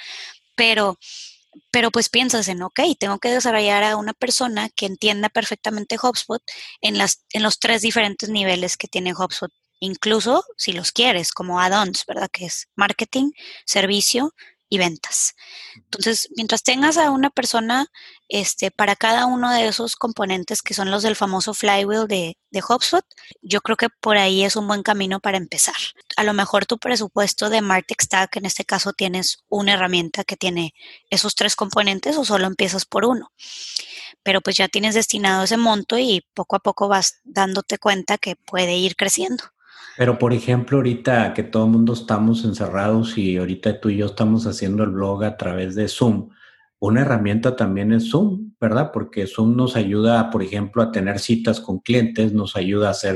Pero 0.56 1.00
pero 1.72 1.92
pues 1.92 2.10
piensas 2.10 2.48
en, 2.48 2.62
ok, 2.62 2.80
tengo 3.00 3.20
que 3.20 3.30
desarrollar 3.30 3.84
a 3.84 3.98
una 3.98 4.14
persona 4.14 4.70
que 4.70 4.86
entienda 4.86 5.30
perfectamente 5.30 5.98
HubSpot 6.02 6.42
en, 6.82 6.98
las, 6.98 7.26
en 7.32 7.44
los 7.44 7.60
tres 7.60 7.82
diferentes 7.82 8.30
niveles 8.30 8.78
que 8.78 8.88
tiene 8.88 9.14
HubSpot, 9.14 9.52
incluso 9.80 10.44
si 10.58 10.74
los 10.74 10.92
quieres, 10.92 11.32
como 11.32 11.60
add-ons, 11.60 12.06
¿verdad? 12.06 12.30
Que 12.32 12.46
es 12.46 12.70
marketing, 12.76 13.32
servicio 13.66 14.34
y 14.72 14.78
ventas. 14.78 15.36
Entonces, 15.76 16.30
mientras 16.38 16.64
tengas 16.64 16.98
a 16.98 17.12
una 17.12 17.30
persona 17.30 17.88
este, 18.30 18.72
para 18.72 18.96
cada 18.96 19.26
uno 19.26 19.52
de 19.52 19.68
esos 19.68 19.98
componentes 19.98 20.62
que 20.62 20.74
son 20.74 20.90
los 20.90 21.04
del 21.04 21.18
famoso 21.18 21.54
flywheel 21.54 22.08
de, 22.08 22.38
de 22.52 22.64
HubSpot, 22.68 23.04
yo 23.42 23.60
creo 23.60 23.76
que 23.76 23.90
por 23.90 24.18
ahí 24.18 24.46
es 24.46 24.56
un 24.56 24.70
buen 24.70 24.82
camino 24.82 25.20
para 25.20 25.36
empezar. 25.36 25.76
A 26.16 26.24
lo 26.24 26.34
mejor 26.34 26.66
tu 26.66 26.78
presupuesto 26.78 27.50
de 27.50 27.60
Martech 27.60 28.02
Stack, 28.02 28.38
en 28.38 28.46
este 28.46 28.64
caso 28.64 28.94
tienes 28.94 29.40
una 29.50 29.74
herramienta 29.74 30.24
que 30.24 30.38
tiene 30.38 30.74
esos 31.10 31.36
tres 31.36 31.58
componentes 31.58 32.16
o 32.16 32.24
solo 32.24 32.48
empiezas 32.48 32.86
por 32.86 33.04
uno. 33.04 33.30
Pero 34.24 34.40
pues 34.40 34.56
ya 34.56 34.70
tienes 34.70 34.96
destinado 34.96 35.44
ese 35.44 35.58
monto 35.58 35.98
y 36.00 36.26
poco 36.34 36.56
a 36.56 36.60
poco 36.60 36.88
vas 36.88 37.20
dándote 37.26 37.78
cuenta 37.78 38.18
que 38.18 38.38
puede 38.38 38.78
ir 38.78 38.96
creciendo. 38.96 39.44
Pero, 40.02 40.18
por 40.18 40.34
ejemplo, 40.34 40.78
ahorita 40.78 41.32
que 41.36 41.44
todo 41.44 41.66
el 41.66 41.72
mundo 41.74 41.94
estamos 41.94 42.44
encerrados 42.44 43.20
y 43.20 43.38
ahorita 43.38 43.80
tú 43.80 43.90
y 43.90 43.98
yo 43.98 44.08
estamos 44.08 44.48
haciendo 44.48 44.84
el 44.84 44.90
blog 44.90 45.24
a 45.24 45.38
través 45.38 45.76
de 45.76 45.88
Zoom, 45.88 46.30
una 46.80 47.02
herramienta 47.02 47.56
también 47.56 47.92
es 47.94 48.10
Zoom, 48.10 48.56
¿verdad? 48.60 48.90
Porque 48.92 49.28
Zoom 49.28 49.56
nos 49.56 49.76
ayuda, 49.76 50.32
por 50.32 50.42
ejemplo, 50.42 50.82
a 50.82 50.92
tener 50.92 51.20
citas 51.20 51.62
con 51.62 51.82
clientes, 51.82 52.34
nos 52.34 52.56
ayuda 52.56 52.88
a 52.88 52.92
hacer 52.92 53.16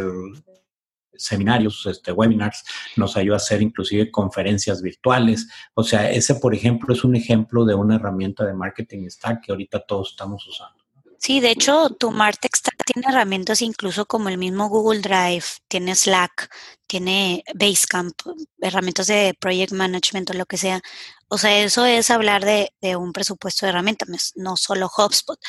seminarios, 1.16 1.88
este, 1.88 2.12
webinars, 2.12 2.64
nos 2.98 3.18
ayuda 3.18 3.38
a 3.38 3.38
hacer 3.38 3.64
inclusive 3.64 4.12
conferencias 4.12 4.84
virtuales. 4.84 5.50
O 5.74 5.84
sea, 5.84 6.12
ese, 6.12 6.36
por 6.36 6.54
ejemplo, 6.54 6.94
es 6.94 7.04
un 7.04 7.16
ejemplo 7.16 7.66
de 7.66 7.74
una 7.74 7.96
herramienta 7.96 8.46
de 8.46 8.54
marketing 8.54 9.10
stack 9.10 9.44
que 9.44 9.52
ahorita 9.52 9.80
todos 9.88 10.12
estamos 10.12 10.48
usando. 10.48 10.85
Sí, 11.18 11.40
de 11.40 11.52
hecho, 11.52 11.90
tu 11.92 12.12
Martech 12.12 12.52
tiene 12.86 13.08
herramientas 13.10 13.62
incluso 13.62 14.06
como 14.06 14.30
el 14.30 14.38
mismo 14.38 14.70
Google 14.70 15.02
Drive, 15.02 15.46
tiene 15.68 15.96
Slack, 15.96 16.50
tiene 16.88 17.44
Basecamp, 17.56 18.14
herramientas 18.62 19.08
de 19.08 19.36
project 19.40 19.72
management 19.72 20.30
o 20.32 20.34
lo 20.34 20.46
que 20.46 20.58
sea. 20.58 20.82
O 21.28 21.38
sea, 21.38 21.58
eso 21.64 21.86
es 21.86 22.12
hablar 22.12 22.46
de, 22.46 22.74
de 22.82 22.96
un 22.96 23.12
presupuesto 23.14 23.66
de 23.66 23.72
herramientas, 23.72 24.34
no 24.36 24.56
solo 24.58 24.90
HubSpot, 24.96 25.40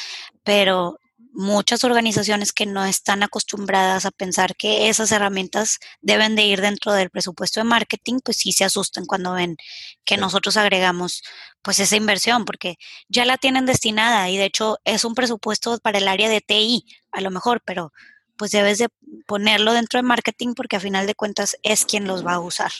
pero 0.44 0.98
muchas 1.36 1.84
organizaciones 1.84 2.54
que 2.54 2.64
no 2.64 2.84
están 2.86 3.22
acostumbradas 3.22 4.06
a 4.06 4.10
pensar 4.10 4.56
que 4.56 4.88
esas 4.88 5.12
herramientas 5.12 5.78
deben 6.00 6.34
de 6.34 6.46
ir 6.46 6.62
dentro 6.62 6.94
del 6.94 7.10
presupuesto 7.10 7.60
de 7.60 7.64
marketing, 7.64 8.20
pues 8.24 8.38
sí 8.38 8.52
se 8.52 8.64
asustan 8.64 9.04
cuando 9.04 9.34
ven 9.34 9.56
que 10.04 10.16
nosotros 10.16 10.56
agregamos 10.56 11.22
pues 11.60 11.78
esa 11.78 11.94
inversión, 11.94 12.46
porque 12.46 12.76
ya 13.08 13.26
la 13.26 13.36
tienen 13.36 13.66
destinada 13.66 14.30
y 14.30 14.38
de 14.38 14.46
hecho 14.46 14.78
es 14.84 15.04
un 15.04 15.14
presupuesto 15.14 15.78
para 15.78 15.98
el 15.98 16.08
área 16.08 16.30
de 16.30 16.40
TI, 16.40 16.86
a 17.12 17.20
lo 17.20 17.30
mejor, 17.30 17.60
pero 17.66 17.92
pues 18.38 18.50
debes 18.50 18.78
de 18.78 18.88
ponerlo 19.26 19.74
dentro 19.74 19.98
de 19.98 20.04
marketing 20.04 20.54
porque 20.54 20.76
a 20.76 20.80
final 20.80 21.06
de 21.06 21.14
cuentas 21.14 21.58
es 21.62 21.84
quien 21.84 22.06
los 22.06 22.26
va 22.26 22.34
a 22.34 22.40
usar. 22.40 22.72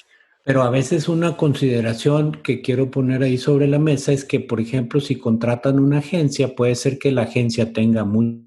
Pero 0.45 0.63
a 0.63 0.71
veces 0.71 1.09
una 1.09 1.37
consideración 1.37 2.41
que 2.43 2.63
quiero 2.63 2.91
poner 2.91 3.23
ahí 3.23 3.37
sobre 3.37 3.67
la 3.67 3.81
mesa 3.81 4.13
es 4.13 4.25
que, 4.25 4.39
por 4.39 4.61
ejemplo, 4.61 5.01
si 5.01 5.17
contratan 5.17 5.81
una 5.81 5.99
agencia, 5.99 6.55
puede 6.55 6.77
ser 6.77 6.99
que 6.99 7.11
la 7.11 7.23
agencia 7.23 7.73
tenga 7.73 8.05
muy 8.05 8.46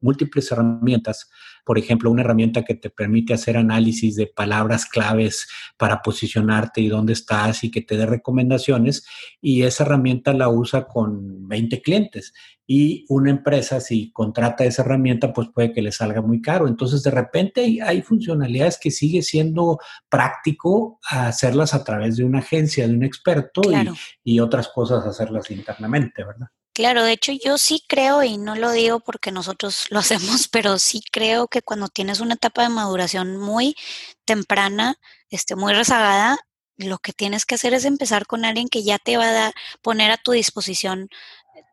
múltiples 0.00 0.50
herramientas. 0.52 1.30
Por 1.64 1.78
ejemplo, 1.78 2.10
una 2.10 2.22
herramienta 2.22 2.64
que 2.64 2.74
te 2.74 2.90
permite 2.90 3.34
hacer 3.34 3.56
análisis 3.56 4.16
de 4.16 4.26
palabras 4.26 4.86
claves 4.86 5.48
para 5.76 6.02
posicionarte 6.02 6.80
y 6.80 6.88
dónde 6.88 7.12
estás 7.12 7.64
y 7.64 7.70
que 7.70 7.82
te 7.82 7.96
dé 7.96 8.06
recomendaciones. 8.06 9.06
Y 9.40 9.62
esa 9.62 9.84
herramienta 9.84 10.32
la 10.32 10.48
usa 10.48 10.86
con 10.86 11.48
20 11.48 11.82
clientes. 11.82 12.32
Y 12.66 13.04
una 13.08 13.30
empresa, 13.30 13.80
si 13.80 14.12
contrata 14.12 14.64
esa 14.64 14.82
herramienta, 14.82 15.32
pues 15.32 15.48
puede 15.52 15.72
que 15.72 15.82
le 15.82 15.90
salga 15.90 16.22
muy 16.22 16.40
caro. 16.40 16.68
Entonces, 16.68 17.02
de 17.02 17.10
repente 17.10 17.78
hay, 17.82 18.02
funcionalidades 18.02 18.78
que 18.78 18.90
sigue 18.90 19.22
siendo 19.22 19.78
práctico 20.08 21.00
hacerlas 21.08 21.74
a 21.74 21.82
través 21.82 22.16
de 22.16 22.24
una 22.24 22.38
agencia, 22.38 22.86
de 22.86 22.94
un 22.94 23.02
experto 23.02 23.62
y, 23.72 24.34
y 24.34 24.40
otras 24.40 24.68
cosas 24.68 25.04
hacerlas 25.04 25.50
internamente, 25.50 26.24
¿verdad? 26.24 26.46
Claro, 26.80 27.04
de 27.04 27.12
hecho 27.12 27.32
yo 27.32 27.58
sí 27.58 27.84
creo, 27.86 28.22
y 28.22 28.38
no 28.38 28.54
lo 28.56 28.70
digo 28.70 29.00
porque 29.00 29.32
nosotros 29.32 29.88
lo 29.90 29.98
hacemos, 30.38 30.48
pero 30.48 30.78
sí 30.78 31.02
creo 31.12 31.46
que 31.46 31.60
cuando 31.60 31.88
tienes 31.88 32.20
una 32.20 32.34
etapa 32.34 32.62
de 32.62 32.70
maduración 32.70 33.36
muy 33.36 33.76
temprana, 34.24 34.96
este, 35.28 35.56
muy 35.56 35.74
rezagada, 35.74 36.38
lo 36.78 36.96
que 36.98 37.12
tienes 37.12 37.44
que 37.44 37.56
hacer 37.56 37.74
es 37.74 37.84
empezar 37.84 38.26
con 38.26 38.46
alguien 38.46 38.68
que 38.68 38.82
ya 38.82 38.98
te 38.98 39.18
va 39.18 39.24
a 39.28 39.32
dar, 39.32 39.54
poner 39.82 40.10
a 40.10 40.16
tu 40.16 40.32
disposición 40.32 41.10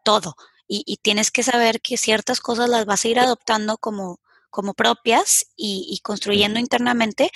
todo. 0.04 0.36
Y, 0.68 0.98
tienes 1.02 1.32
que 1.32 1.44
saber 1.44 1.82
que 1.82 1.98
ciertas 1.98 2.42
cosas 2.42 2.70
las 2.70 2.86
vas 2.86 3.06
a 3.06 3.08
ir 3.08 3.20
adoptando 3.20 3.78
como, 3.78 4.20
como 4.50 4.74
propias 4.74 5.48
y, 5.56 6.00
construyendo 6.04 6.60
internamente, 6.60 7.32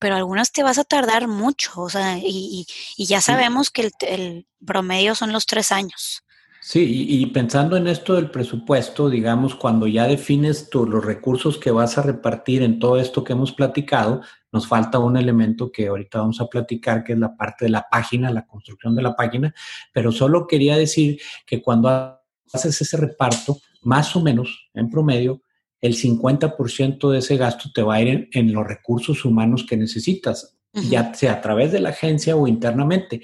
pero 0.00 0.16
algunas 0.16 0.52
te 0.52 0.62
vas 0.62 0.78
a 0.78 0.84
tardar 0.84 1.28
mucho, 1.28 1.72
o 1.82 1.90
sea, 1.90 2.18
y, 2.18 2.66
ya 2.96 3.20
sabemos 3.20 3.70
que 3.70 3.82
el, 3.82 3.92
el 4.00 4.48
promedio 4.64 5.14
son 5.14 5.32
los 5.32 5.46
tres 5.46 5.70
años. 5.72 6.23
Sí, 6.66 7.04
y, 7.10 7.26
pensando 7.26 7.76
en 7.76 7.86
esto 7.88 8.14
del 8.14 8.30
presupuesto, 8.30 9.10
digamos, 9.10 9.54
cuando 9.54 9.86
ya 9.86 10.06
defines 10.06 10.70
los 10.72 11.04
recursos 11.04 11.58
que 11.58 11.70
vas 11.70 11.98
a 11.98 12.02
repartir 12.02 12.62
en 12.62 12.78
todo 12.78 12.98
esto 12.98 13.22
que 13.22 13.34
hemos 13.34 13.52
platicado, 13.52 14.22
nos 14.50 14.66
falta 14.66 14.98
un 14.98 15.18
elemento 15.18 15.70
que 15.70 15.88
ahorita 15.88 16.20
vamos 16.20 16.40
a 16.40 16.46
platicar, 16.46 17.04
que 17.04 17.12
es 17.12 17.18
la 17.18 17.36
parte 17.36 17.66
de 17.66 17.70
la 17.70 17.86
página, 17.90 18.30
la 18.30 18.46
construcción 18.46 18.94
de 18.96 19.02
la 19.02 19.14
página, 19.14 19.54
pero 19.92 20.10
solo 20.10 20.46
quería 20.46 20.78
decir 20.78 21.20
que 21.44 21.60
cuando 21.60 22.18
haces 22.50 22.80
ese 22.80 22.96
reparto, 22.96 23.58
más 23.82 24.16
o 24.16 24.22
menos, 24.22 24.70
en 24.72 24.88
promedio, 24.88 25.42
el 25.82 25.94
50% 25.94 27.10
de 27.10 27.18
ese 27.18 27.36
gasto 27.36 27.68
te 27.74 27.82
va 27.82 27.96
a 27.96 28.00
ir 28.00 28.30
en, 28.32 28.52
los 28.54 28.66
recursos 28.66 29.26
humanos 29.26 29.66
que 29.68 29.76
necesitas, 29.76 30.56
ya 30.72 31.12
sea 31.12 31.34
a 31.34 31.40
través 31.42 31.72
de 31.72 31.80
la 31.80 31.90
agencia 31.90 32.36
o 32.36 32.48
internamente. 32.48 33.20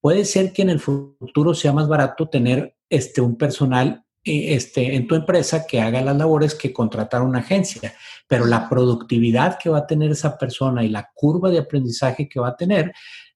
Puede 0.00 0.24
ser 0.24 0.52
que 0.52 0.62
en 0.62 0.70
el 0.70 0.80
futuro 0.80 1.54
sea 1.54 1.72
más 1.72 1.88
barato 1.88 2.28
tener 2.28 2.76
este, 2.88 3.20
un 3.20 3.36
personal 3.36 4.04
eh, 4.24 4.54
este, 4.54 4.94
en 4.94 5.06
tu 5.06 5.14
empresa 5.14 5.66
que 5.66 5.80
haga 5.80 6.00
las 6.02 6.16
labores 6.16 6.54
que 6.54 6.72
contratar 6.72 7.22
una 7.22 7.40
agencia, 7.40 7.94
pero 8.28 8.46
la 8.46 8.68
productividad 8.68 9.58
que 9.58 9.70
va 9.70 9.78
a 9.78 9.86
tener 9.86 10.10
esa 10.10 10.36
persona 10.36 10.84
y 10.84 10.88
la 10.88 11.10
curva 11.14 11.50
de 11.50 11.58
aprendizaje 11.58 12.28
que 12.28 12.40
va 12.40 12.48
a 12.48 12.56
tener 12.56 12.92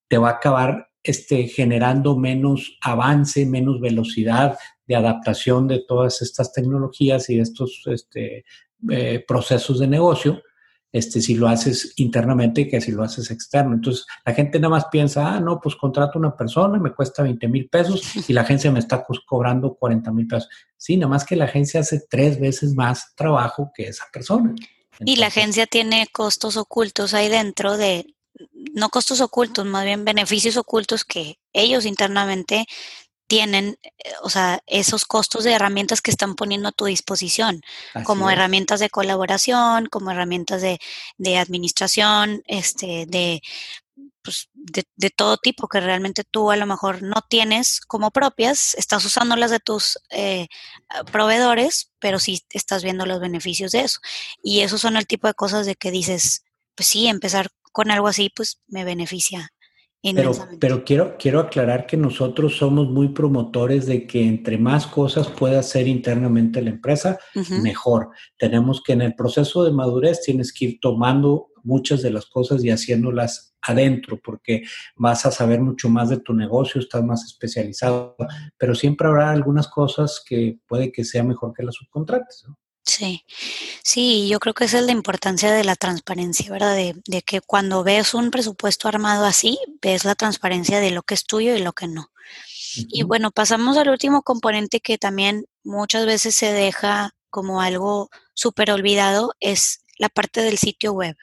te 0.09 0.19
va 0.19 0.29
a 0.29 0.33
acabar 0.33 0.89
este, 1.03 1.49
generando 1.49 2.17
menos 2.17 2.79
avance, 2.81 3.45
menos 3.47 3.81
velocidad 3.81 4.57
de 4.87 4.97
adaptación 4.97 5.69
de 5.69 5.85
todas 5.87 6.23
estas 6.23 6.53
tecnologías 6.53 7.29
y 7.31 7.39
estos 7.39 7.83
este, 7.87 8.45
eh, 8.91 9.25
procesos 9.27 9.79
de 9.79 9.87
negocio 9.87 10.43
este, 10.95 11.21
si 11.21 11.35
lo 11.35 11.49
haces 11.49 11.93
internamente 11.97 12.69
que 12.69 12.81
si 12.81 12.93
lo 12.93 13.03
haces 13.03 13.29
externo. 13.33 13.75
Entonces, 13.75 14.07
la 14.25 14.33
gente 14.33 14.61
nada 14.61 14.71
más 14.71 14.85
piensa, 14.93 15.35
ah, 15.35 15.41
no, 15.41 15.61
pues 15.61 15.75
contrato 15.75 16.21
una 16.21 16.37
persona, 16.37 16.79
me 16.79 16.95
cuesta 16.95 17.25
20 17.25 17.49
mil 17.49 17.69
pesos 17.69 18.01
y 18.29 18.33
la 18.33 18.43
agencia 18.43 18.71
me 18.71 18.79
está 18.79 19.05
cobrando 19.27 19.75
40 19.75 20.13
mil 20.13 20.29
pesos. 20.29 20.49
Sí, 20.77 20.97
nada 20.97 21.09
más 21.11 21.25
que 21.25 21.35
la 21.35 21.47
agencia 21.47 21.81
hace 21.81 22.05
tres 22.09 22.39
veces 22.39 22.77
más 22.77 23.13
trabajo 23.17 23.73
que 23.75 23.89
esa 23.89 24.05
persona. 24.13 24.55
y 25.01 25.17
la 25.17 25.27
agencia 25.27 25.67
tiene 25.67 26.07
costos 26.13 26.57
ocultos 26.57 27.13
ahí 27.13 27.29
dentro 27.29 27.77
de, 27.77 28.15
no 28.73 28.89
costos 28.89 29.21
ocultos, 29.21 29.67
más 29.67 29.85
bien 29.85 30.05
beneficios 30.05 30.57
ocultos 30.57 31.05
que 31.05 31.41
ellos 31.53 31.87
internamente 31.87 32.67
tienen, 33.27 33.79
eh, 33.83 34.13
o 34.23 34.31
sea, 34.31 34.61
esos 34.67 35.05
costos 35.05 35.45
de 35.45 35.53
herramientas 35.53 36.01
que 36.01 36.11
están 36.11 36.35
poniendo 36.35 36.69
a 36.69 36.73
tu 36.73 36.87
disposición, 36.87 37.63
como 38.05 38.31
herramientas 38.31 38.81
de 38.81 38.91
colaboración, 38.91 39.87
como 39.87 40.11
herramientas 40.11 40.63
de, 40.63 40.79
de 41.19 41.39
administración, 41.39 42.43
este, 42.47 43.07
de, 43.07 43.41
pues, 44.23 44.49
de, 44.55 44.85
de, 44.97 45.11
todo 45.11 45.37
tipo 45.39 45.69
que 45.69 45.81
realmente 45.81 46.25
tú 46.25 46.51
a 46.51 46.57
lo 46.57 46.67
mejor 46.67 47.03
no 47.03 47.23
tienes 47.29 47.81
como 47.81 48.11
propias, 48.11 48.75
estás 48.75 49.05
usando 49.05 49.37
las 49.37 49.51
de 49.51 49.61
tus 49.61 49.99
eh, 50.11 50.49
proveedores, 51.13 51.93
pero 51.99 52.19
sí 52.19 52.43
estás 52.51 52.83
viendo 52.85 53.07
los 53.07 53.21
beneficios 53.21 53.73
de 53.73 53.81
eso. 53.83 54.01
Y 54.43 54.61
esos 54.61 54.81
son 54.81 54.97
el 54.97 55.07
tipo 55.07 55.29
de 55.29 55.35
cosas 55.35 55.67
de 55.67 55.77
que 55.77 55.91
dices, 55.91 56.45
pues 56.75 56.89
sí, 56.89 57.07
empezar 57.07 57.51
con 57.73 57.91
algo 57.91 58.09
así, 58.09 58.31
pues 58.35 58.61
me 58.67 58.85
beneficia 58.85 59.54
pero, 60.13 60.33
pero, 60.61 60.85
quiero, 60.85 61.17
quiero 61.19 61.41
aclarar 61.41 61.87
que 61.87 61.97
nosotros 61.97 62.57
somos 62.57 62.91
muy 62.91 63.09
promotores 63.09 63.87
de 63.87 64.07
que 64.07 64.27
entre 64.27 64.59
más 64.59 64.87
cosas 64.87 65.29
pueda 65.29 65.61
hacer 65.61 65.89
internamente 65.89 66.61
la 66.61 66.71
empresa, 66.71 67.19
mejor. 67.63 68.11
Tenemos 68.37 68.83
que 68.83 68.93
en 68.93 69.03
el 69.03 69.15
proceso 69.15 69.65
de 69.65 69.73
madurez 69.73 70.21
tienes 70.23 70.53
que 70.53 70.67
ir 70.67 70.79
tomando 70.81 71.49
muchas 71.63 72.03
de 72.03 72.11
las 72.11 72.27
cosas 72.27 72.63
y 72.63 72.71
haciéndolas 72.71 73.55
adentro, 73.63 74.21
porque 74.23 74.63
vas 74.97 75.25
a 75.25 75.31
saber 75.31 75.61
mucho 75.61 75.89
más 75.89 76.11
de 76.11 76.19
tu 76.19 76.35
negocio, 76.35 76.81
estás 76.81 77.03
más 77.03 77.25
especializado, 77.25 78.17
pero 78.59 78.75
siempre 78.75 79.09
habrá 79.09 79.31
algunas 79.31 79.69
cosas 79.69 80.23
que 80.27 80.59
puede 80.69 80.93
que 80.93 81.05
sea 81.05 81.23
mejor 81.23 81.55
que 81.55 81.63
las 81.63 81.77
subcontrates. 81.77 82.45
¿no? 82.47 82.59
Sí, 82.87 83.25
sí, 83.83 84.29
yo 84.29 84.39
creo 84.41 84.55
que 84.55 84.65
esa 84.65 84.79
es 84.79 84.85
la 84.85 84.93
importancia 84.93 85.51
de 85.53 85.65
la 85.65 85.75
transparencia, 85.75 86.51
¿verdad? 86.51 86.77
De, 86.77 86.95
de, 87.07 87.23
que 87.23 87.41
cuando 87.41 87.83
ves 87.83 88.13
un 88.13 88.31
presupuesto 88.31 88.89
armado 88.89 89.25
así, 89.25 89.59
ves 89.81 90.05
la 90.05 90.15
transparencia 90.15 90.81
de 90.81 90.91
lo 90.91 91.03
que 91.03 91.15
es 91.15 91.25
tuyo 91.25 91.57
y 91.57 91.63
lo 91.63 91.73
que 91.73 91.89
no. 91.89 92.11
Y 92.77 93.05
bueno, 93.05 93.31
pasamos 93.31 93.77
al 93.77 93.89
último 93.89 94.23
componente 94.23 94.81
que 94.81 94.99
también 94.99 95.47
muchas 95.63 96.07
veces 96.07 96.35
se 96.35 96.53
deja 96.53 97.15
como 97.31 97.61
algo 97.63 98.11
súper 98.35 98.71
olvidado, 98.71 99.33
es 99.41 99.85
la 99.99 100.09
parte 100.09 100.43
del 100.43 100.59
sitio 100.59 100.93
web. 100.93 101.17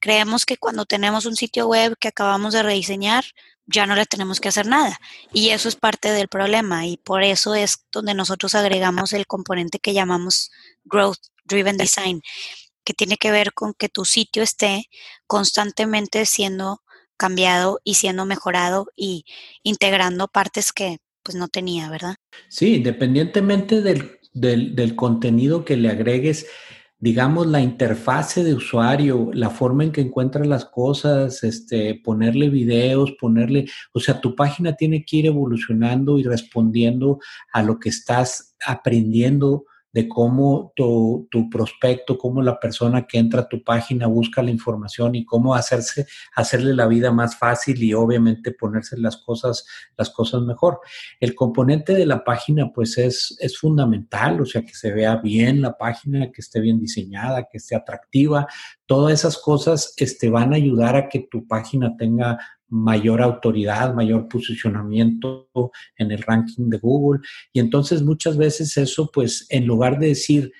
Creemos 0.00 0.46
que 0.46 0.56
cuando 0.56 0.86
tenemos 0.86 1.26
un 1.26 1.36
sitio 1.36 1.66
web 1.66 1.96
que 1.98 2.08
acabamos 2.08 2.54
de 2.54 2.62
rediseñar, 2.62 3.24
ya 3.68 3.86
no 3.86 3.94
le 3.94 4.06
tenemos 4.06 4.40
que 4.40 4.48
hacer 4.48 4.66
nada. 4.66 4.98
Y 5.32 5.50
eso 5.50 5.68
es 5.68 5.76
parte 5.76 6.10
del 6.10 6.28
problema 6.28 6.86
y 6.86 6.96
por 6.96 7.22
eso 7.22 7.54
es 7.54 7.84
donde 7.92 8.14
nosotros 8.14 8.54
agregamos 8.54 9.12
el 9.12 9.26
componente 9.26 9.78
que 9.78 9.92
llamamos 9.92 10.50
Growth 10.84 11.18
Driven 11.44 11.76
Design, 11.76 12.22
que 12.82 12.94
tiene 12.94 13.16
que 13.16 13.30
ver 13.30 13.52
con 13.52 13.74
que 13.74 13.88
tu 13.88 14.04
sitio 14.04 14.42
esté 14.42 14.88
constantemente 15.26 16.24
siendo 16.26 16.82
cambiado 17.16 17.80
y 17.84 17.94
siendo 17.94 18.24
mejorado 18.24 18.88
y 18.96 19.24
integrando 19.62 20.28
partes 20.28 20.72
que 20.72 20.98
pues 21.22 21.36
no 21.36 21.48
tenía, 21.48 21.90
¿verdad? 21.90 22.16
Sí, 22.48 22.76
independientemente 22.76 23.82
del, 23.82 24.18
del, 24.32 24.74
del 24.74 24.96
contenido 24.96 25.64
que 25.64 25.76
le 25.76 25.90
agregues, 25.90 26.46
digamos, 27.00 27.46
la 27.46 27.60
interfase 27.60 28.42
de 28.42 28.54
usuario, 28.54 29.30
la 29.32 29.50
forma 29.50 29.84
en 29.84 29.92
que 29.92 30.00
encuentras 30.00 30.46
las 30.46 30.64
cosas, 30.64 31.44
este, 31.44 31.94
ponerle 31.94 32.50
videos, 32.50 33.12
ponerle, 33.12 33.66
o 33.92 34.00
sea, 34.00 34.20
tu 34.20 34.34
página 34.34 34.74
tiene 34.74 35.04
que 35.04 35.18
ir 35.18 35.26
evolucionando 35.26 36.18
y 36.18 36.24
respondiendo 36.24 37.20
a 37.52 37.62
lo 37.62 37.78
que 37.78 37.88
estás 37.90 38.56
aprendiendo 38.66 39.64
de 39.92 40.08
cómo 40.08 40.72
tu, 40.76 41.26
tu, 41.30 41.48
prospecto, 41.48 42.18
cómo 42.18 42.42
la 42.42 42.60
persona 42.60 43.06
que 43.06 43.18
entra 43.18 43.42
a 43.42 43.48
tu 43.48 43.62
página 43.62 44.06
busca 44.06 44.42
la 44.42 44.50
información 44.50 45.14
y 45.14 45.24
cómo 45.24 45.54
hacerse, 45.54 46.06
hacerle 46.34 46.74
la 46.74 46.86
vida 46.86 47.10
más 47.10 47.36
fácil 47.36 47.82
y 47.82 47.94
obviamente 47.94 48.52
ponerse 48.52 48.98
las 48.98 49.16
cosas, 49.16 49.66
las 49.96 50.10
cosas 50.10 50.42
mejor. 50.42 50.80
El 51.20 51.34
componente 51.34 51.94
de 51.94 52.06
la 52.06 52.22
página 52.22 52.70
pues 52.72 52.98
es, 52.98 53.36
es 53.40 53.58
fundamental, 53.58 54.40
o 54.40 54.46
sea, 54.46 54.62
que 54.62 54.74
se 54.74 54.92
vea 54.92 55.16
bien 55.16 55.62
la 55.62 55.76
página, 55.76 56.30
que 56.30 56.40
esté 56.40 56.60
bien 56.60 56.78
diseñada, 56.78 57.48
que 57.50 57.56
esté 57.58 57.74
atractiva. 57.74 58.46
Todas 58.86 59.12
esas 59.14 59.38
cosas 59.38 59.94
este, 59.96 60.28
van 60.28 60.52
a 60.52 60.56
ayudar 60.56 60.96
a 60.96 61.08
que 61.08 61.26
tu 61.30 61.46
página 61.46 61.96
tenga 61.96 62.38
mayor 62.68 63.22
autoridad, 63.22 63.94
mayor 63.94 64.28
posicionamiento 64.28 65.48
en 65.96 66.10
el 66.10 66.22
ranking 66.22 66.68
de 66.68 66.78
Google. 66.78 67.20
Y 67.52 67.60
entonces 67.60 68.02
muchas 68.02 68.36
veces 68.36 68.76
eso, 68.76 69.10
pues, 69.12 69.46
en 69.50 69.66
lugar 69.66 69.98
de 69.98 70.08
decir, 70.08 70.52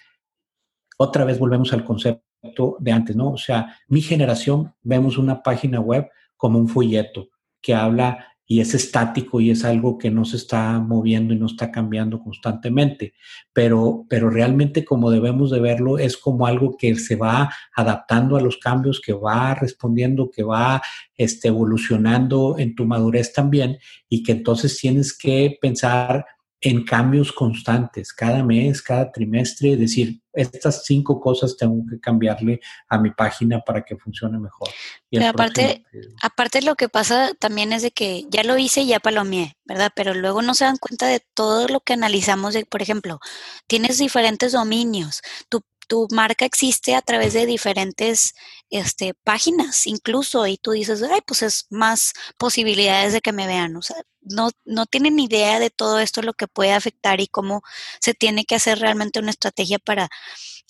otra 0.97 1.25
vez 1.25 1.39
volvemos 1.39 1.73
al 1.73 1.85
concepto 1.85 2.77
de 2.81 2.93
antes, 2.93 3.17
¿no? 3.17 3.33
O 3.33 3.39
sea, 3.39 3.77
mi 3.89 4.01
generación 4.01 4.75
vemos 4.83 5.19
una 5.19 5.43
página 5.43 5.81
web 5.81 6.09
como 6.37 6.59
un 6.59 6.69
folleto 6.69 7.29
que 7.61 7.75
habla 7.75 8.27
y 8.51 8.61
es 8.61 8.73
estático 8.73 9.43
y 9.43 9.51
es 9.51 9.63
algo 9.63 9.99
que 9.99 10.11
no 10.11 10.25
se 10.25 10.39
está 10.39 10.81
moviendo 10.81 11.35
y 11.35 11.39
no 11.39 11.47
está 11.47 11.71
cambiando 11.71 12.19
constantemente, 12.19 13.13
pero, 13.53 14.07
pero 14.09 14.31
realmente 14.31 14.87
como 14.87 15.11
debemos 15.11 15.51
de 15.51 15.61
verlo 15.61 15.99
es 15.99 16.17
como 16.17 16.47
algo 16.47 16.75
que 16.79 16.97
se 16.97 17.15
va 17.15 17.53
adaptando 17.77 18.39
a 18.39 18.41
los 18.41 18.57
cambios, 18.57 19.03
que 19.05 19.13
va 19.13 19.55
respondiendo, 19.55 20.31
que 20.31 20.43
va 20.43 20.81
este, 21.15 21.49
evolucionando 21.49 22.57
en 22.59 22.75
tu 22.75 22.87
madurez 22.87 23.35
también 23.35 23.79
y 24.09 24.23
que 24.23 24.33
entonces 24.33 24.79
tienes 24.79 25.17
que 25.17 25.59
pensar 25.61 26.25
en 26.61 26.85
cambios 26.85 27.33
constantes, 27.33 28.13
cada 28.13 28.43
mes, 28.43 28.83
cada 28.83 29.13
trimestre, 29.13 29.77
decir, 29.77 30.21
estas 30.33 30.85
cinco 30.85 31.21
cosas 31.21 31.57
tengo 31.57 31.85
que 31.89 32.01
cambiarle 32.01 32.61
a 32.89 32.99
mi 32.99 33.11
página 33.11 33.61
para 33.61 33.85
que 33.85 33.97
funcione 33.97 34.39
mejor. 34.39 34.69
Y 35.11 35.23
aparte, 35.23 35.85
aparte 36.23 36.63
lo 36.63 36.75
que 36.75 36.89
pasa 36.89 37.33
también 37.39 37.73
es 37.73 37.83
de 37.83 37.93
que 37.93 38.25
ya 38.29 38.43
lo 38.43 38.59
hice 38.59 38.83
y 38.83 38.89
ya 38.89 39.01
palomeé, 39.01 39.57
¿verdad? 39.65 39.93
Pero 39.95 40.15
luego 40.15 40.43
no 40.43 40.55
se 40.55 40.65
dan 40.65 40.79
cuenta 40.79 41.07
de 41.07 41.21
todo 41.35 41.69
lo 41.69 41.81
que 41.81 41.93
analizamos, 41.93 42.55
de, 42.55 42.67
por 42.67 42.83
ejemplo, 42.83 43.21
tienes 43.69 43.99
diferentes 43.99 44.53
dominios, 44.53 45.23
tu 45.49 45.63
tu 45.89 46.07
marca 46.13 46.45
existe 46.45 46.95
a 46.95 47.03
través 47.03 47.33
de 47.33 47.47
diferentes 47.47 48.35
este, 48.71 49.15
páginas 49.25 49.87
incluso 49.87 50.47
y 50.47 50.59
tú 50.59 50.73
dices, 50.73 51.03
ay, 51.03 51.21
pues 51.27 51.43
es 51.43 51.67
más 51.71 52.13
posibilidades 52.37 53.13
de 53.13 53.21
que 53.21 53.33
me 53.33 53.47
vean. 53.47 53.77
O 53.77 53.83
sea, 53.83 53.97
no, 54.21 54.51
no 54.65 54.87
tienen 54.87 55.19
idea 55.19 55.59
de 55.59 55.71
todo 55.71 55.99
esto, 55.99 56.23
lo 56.23 56.35
que 56.35 56.47
puede 56.47 56.73
afectar 56.73 57.21
y 57.21 57.27
cómo 57.27 57.63
se 58.01 58.15
tiene 58.15 58.45
que 58.45 58.55
hacer 58.55 58.79
realmente 58.79 59.19
una 59.19 59.31
estrategia 59.31 59.79
para, 59.79 60.09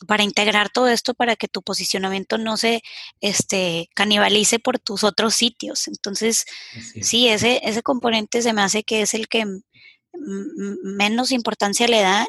para 0.07 0.23
integrar 0.23 0.71
todo 0.71 0.89
esto 0.89 1.15
para 1.15 1.37
que 1.37 1.49
tu 1.49 1.63
posicionamiento 1.63 2.39
no 2.39 2.57
se 2.57 2.83
este, 3.21 3.91
canibalice 3.95 4.59
por 4.59 4.79
tus 4.79 5.03
otros 5.05 5.35
sitios. 5.35 5.89
Entonces, 5.89 6.47
sí, 7.03 7.29
ese, 7.29 7.61
ese 7.65 7.83
componente 7.83 8.43
se 8.43 8.53
me 8.53 8.63
hace 8.63 8.85
que 8.85 9.03
es 9.03 9.15
el 9.15 9.29
que 9.29 9.45
menos 10.83 11.33
importancia 11.33 11.87
le 11.89 12.01
dan 12.01 12.27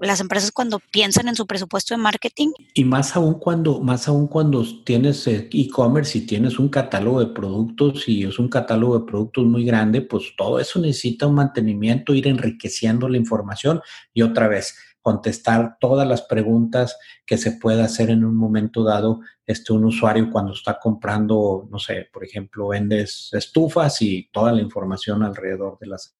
las 0.00 0.20
empresas 0.20 0.52
cuando 0.52 0.80
piensan 0.90 1.28
en 1.28 1.34
su 1.34 1.46
presupuesto 1.46 1.94
de 1.94 1.98
marketing. 1.98 2.48
Y 2.74 2.84
más 2.84 3.16
aún 3.16 3.34
cuando, 3.34 3.80
más 3.80 4.08
aún 4.08 4.26
cuando 4.26 4.64
tienes 4.84 5.26
eh, 5.26 5.48
e-commerce 5.52 6.18
y 6.18 6.26
tienes 6.26 6.58
un 6.58 6.68
catálogo 6.68 7.20
de 7.20 7.32
productos 7.32 8.08
y 8.08 8.24
es 8.24 8.38
un 8.38 8.48
catálogo 8.48 8.98
de 8.98 9.06
productos 9.06 9.44
muy 9.44 9.64
grande, 9.64 10.02
pues 10.02 10.34
todo 10.36 10.60
eso 10.60 10.80
necesita 10.80 11.26
un 11.26 11.34
mantenimiento, 11.34 12.14
ir 12.14 12.28
enriqueciendo 12.28 13.08
la 13.08 13.16
información 13.16 13.80
y 14.12 14.22
otra 14.22 14.48
vez 14.48 14.76
contestar 15.02 15.78
todas 15.80 16.06
las 16.06 16.22
preguntas 16.22 16.96
que 17.26 17.36
se 17.36 17.52
pueda 17.52 17.84
hacer 17.84 18.10
en 18.10 18.24
un 18.24 18.36
momento 18.36 18.84
dado 18.84 19.20
este 19.44 19.72
un 19.72 19.84
usuario 19.84 20.30
cuando 20.30 20.52
está 20.52 20.78
comprando, 20.78 21.66
no 21.70 21.78
sé, 21.80 22.08
por 22.12 22.24
ejemplo, 22.24 22.68
vendes 22.68 23.30
estufas 23.32 24.00
y 24.00 24.28
toda 24.32 24.52
la 24.52 24.62
información 24.62 25.24
alrededor 25.24 25.76
de 25.80 25.88
las 25.88 26.14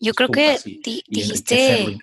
yo 0.00 0.14
creo 0.14 0.28
que 0.28 0.58
dijiste, 1.08 1.98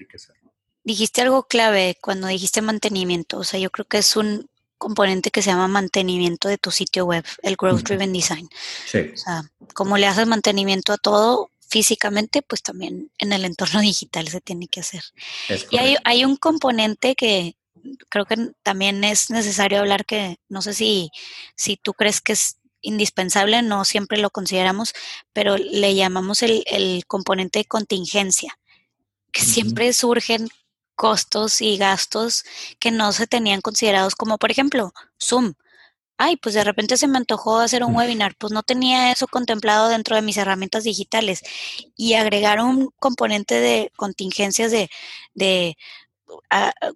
dijiste 0.84 1.22
algo 1.22 1.48
clave 1.48 1.98
cuando 2.02 2.28
dijiste 2.28 2.62
mantenimiento. 2.62 3.40
O 3.40 3.44
sea, 3.44 3.60
yo 3.60 3.70
creo 3.70 3.86
que 3.86 3.98
es 3.98 4.16
un 4.16 4.50
componente 4.78 5.32
que 5.32 5.42
se 5.42 5.50
llama 5.50 5.68
mantenimiento 5.68 6.48
de 6.48 6.58
tu 6.58 6.72
sitio 6.72 7.06
web, 7.06 7.26
el 7.42 7.56
Growth 7.56 7.84
Driven 7.84 8.14
Design. 8.14 8.50
Sí. 8.86 9.00
O 9.14 9.18
sea, 9.18 9.44
como 9.74 9.98
le 9.98 10.08
haces 10.08 10.28
mantenimiento 10.28 10.94
a 10.94 10.98
todo 10.98 11.50
físicamente, 11.68 12.42
pues 12.42 12.62
también 12.62 13.12
en 13.18 13.34
el 13.34 13.46
entorno 13.46 13.80
digital 13.82 14.28
se 14.28 14.42
tiene 14.42 14.68
que 14.68 14.82
hacer. 14.82 15.04
y 15.72 15.78
hay, 15.78 15.96
hay 16.04 16.26
un 16.26 16.36
componente 16.36 17.16
que 17.16 17.56
creo 18.10 18.26
que 18.26 18.52
también 18.64 19.04
es 19.04 19.30
necesario 19.30 19.80
hablar 19.80 20.06
que 20.06 20.38
no 20.50 20.62
sé 20.62 20.74
si, 20.74 21.12
si 21.56 21.78
tú 21.78 21.94
crees 21.94 22.20
que 22.22 22.34
es 22.34 22.58
indispensable, 22.86 23.62
no 23.62 23.86
siempre 23.86 24.18
lo 24.18 24.30
consideramos, 24.30 24.94
pero 25.34 25.58
le 25.58 25.96
llamamos 25.96 26.44
el, 26.44 27.04
componente 27.08 27.60
de 27.60 27.66
contingencia, 27.66 28.58
que 29.32 29.42
siempre 29.42 29.92
surgen 29.94 30.48
costos 30.96 31.62
y 31.62 31.78
gastos 31.78 32.46
que 32.80 32.92
no 32.92 33.12
se 33.12 33.28
tenían 33.28 33.62
considerados, 33.62 34.16
como 34.16 34.38
por 34.38 34.52
ejemplo 34.52 34.94
Zoom. 35.22 35.54
Ay, 36.18 36.38
pues 36.38 36.56
de 36.56 36.64
repente 36.64 36.96
se 36.98 37.08
me 37.08 37.18
antojó 37.18 37.60
hacer 37.60 37.84
un 37.84 37.96
webinar, 37.96 38.36
pues 38.38 38.54
no 38.54 38.64
tenía 38.64 39.12
eso 39.12 39.28
contemplado 39.28 39.90
dentro 39.90 40.16
de 40.16 40.22
mis 40.22 40.38
herramientas 40.38 40.86
digitales 40.86 41.42
y 41.98 42.14
agregar 42.14 42.62
un 42.62 42.92
componente 43.00 43.56
de 43.60 43.92
contingencias 43.98 44.72
de, 44.72 44.90
de 45.34 45.78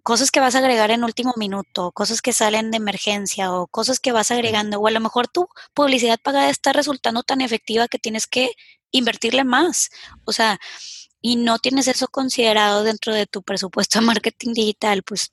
cosas 0.04 0.32
que 0.32 0.40
vas 0.40 0.56
a 0.56 0.60
agregar 0.60 0.92
en 0.92 1.04
último 1.04 1.34
minuto, 1.38 1.92
cosas 1.92 2.22
que 2.22 2.34
salen 2.34 2.72
de 2.72 2.78
emergencia 2.78 3.52
o 3.54 3.68
cosas 3.68 4.00
que 4.00 4.12
vas 4.12 4.32
agregando, 4.32 4.80
o 4.80 4.88
a 4.88 4.92
lo 4.92 5.00
mejor 5.00 5.28
tu 5.28 5.48
publicidad 5.74 6.20
pagada 6.22 6.50
está 6.50 6.74
resultando 6.74 7.24
tan 7.24 7.42
efectiva 7.42 7.88
que 7.88 8.00
tienes 8.00 8.28
que 8.28 8.52
invertirle 8.92 9.44
más. 9.44 9.90
O 10.26 10.32
sea, 10.32 10.60
y 11.22 11.36
no 11.36 11.60
tienes 11.60 11.88
eso 11.88 12.08
considerado 12.08 12.84
dentro 12.84 13.14
de 13.14 13.28
tu 13.28 13.44
presupuesto 13.44 14.00
de 14.00 14.06
marketing 14.06 14.54
digital, 14.54 15.04
pues 15.04 15.32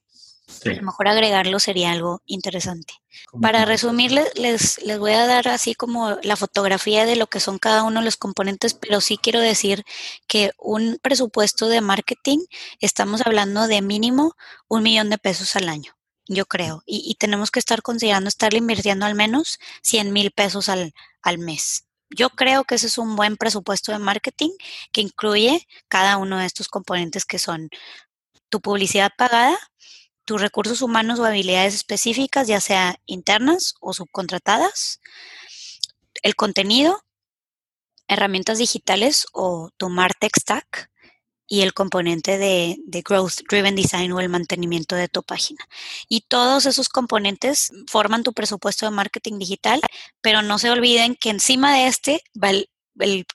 a 0.65 0.69
lo 0.71 0.83
mejor 0.83 1.09
agregarlo 1.09 1.59
sería 1.59 1.91
algo 1.93 2.23
interesante. 2.27 2.95
Para 3.41 3.65
resumir, 3.65 4.13
les, 4.13 4.83
les 4.83 4.99
voy 4.99 5.13
a 5.13 5.27
dar 5.27 5.49
así 5.49 5.75
como 5.75 6.19
la 6.23 6.37
fotografía 6.37 7.05
de 7.05 7.17
lo 7.17 7.27
que 7.27 7.41
son 7.41 7.59
cada 7.59 7.83
uno 7.83 8.01
de 8.01 8.05
los 8.05 8.17
componentes, 8.17 8.75
pero 8.75 9.01
sí 9.01 9.19
quiero 9.19 9.41
decir 9.41 9.85
que 10.29 10.53
un 10.59 10.99
presupuesto 11.03 11.69
de 11.69 11.81
marketing, 11.81 12.39
estamos 12.81 13.27
hablando 13.27 13.67
de 13.67 13.83
mínimo 13.83 14.37
un 14.69 14.83
millón 14.83 15.11
de 15.11 15.19
pesos 15.19 15.57
al 15.57 15.69
año, 15.69 15.97
yo 16.29 16.47
creo, 16.47 16.83
y, 16.87 17.15
tenemos 17.19 17.51
que 17.51 17.59
estar 17.59 17.83
considerando 17.83 18.29
estarle 18.29 18.59
invirtiendo 18.59 19.07
al 19.07 19.15
menos 19.15 19.59
100 19.83 20.13
mil 20.13 20.31
pesos 20.31 20.69
al, 20.69 20.93
al 21.23 21.39
mes. 21.39 21.85
Yo 22.11 22.31
creo 22.31 22.65
que 22.65 22.77
ese 22.77 22.87
es 22.87 22.99
un 22.99 23.17
buen 23.17 23.37
presupuesto 23.37 23.91
de 23.91 23.99
marketing 23.99 24.51
que 24.93 25.01
incluye 25.01 25.67
cada 25.89 26.19
uno 26.19 26.39
de 26.39 26.47
estos 26.47 26.69
componentes 26.69 27.25
que 27.25 27.41
son 27.41 27.69
tu 28.49 28.61
publicidad 28.61 29.11
pagada, 29.17 29.59
tus 30.27 30.41
recursos 30.43 30.83
humanos 30.83 31.19
o 31.19 31.25
habilidades 31.25 31.75
específicas, 31.75 32.49
ya 32.49 32.61
sea 32.61 33.01
internas 33.07 33.75
o 33.81 33.95
subcontratadas, 33.95 35.01
el 36.23 36.35
contenido, 36.35 37.03
herramientas 38.09 38.59
digitales 38.59 39.27
o 39.33 39.71
tu 39.77 39.89
MarTech 39.89 40.37
Stack 40.39 40.91
y 41.49 41.61
el 41.61 41.75
componente 41.75 42.39
de, 42.39 42.77
Growth 43.05 43.43
Driven 43.49 43.77
Design 43.77 44.11
o 44.12 44.21
el 44.21 44.29
mantenimiento 44.29 44.97
de 44.97 45.09
tu 45.09 45.23
página. 45.23 45.65
Y 46.09 46.23
todos 46.23 46.67
esos 46.67 46.89
componentes 46.89 47.71
forman 47.87 48.25
tu 48.25 48.33
presupuesto 48.33 48.85
de 48.85 48.91
marketing 48.91 49.39
digital, 49.39 49.81
pero 50.21 50.43
no 50.43 50.59
se 50.59 50.71
olviden 50.71 51.15
que 51.15 51.31
encima 51.31 51.73
de 51.75 51.87
este 51.87 52.23
va 52.43 52.51
el, 52.51 52.69
el 52.99 53.27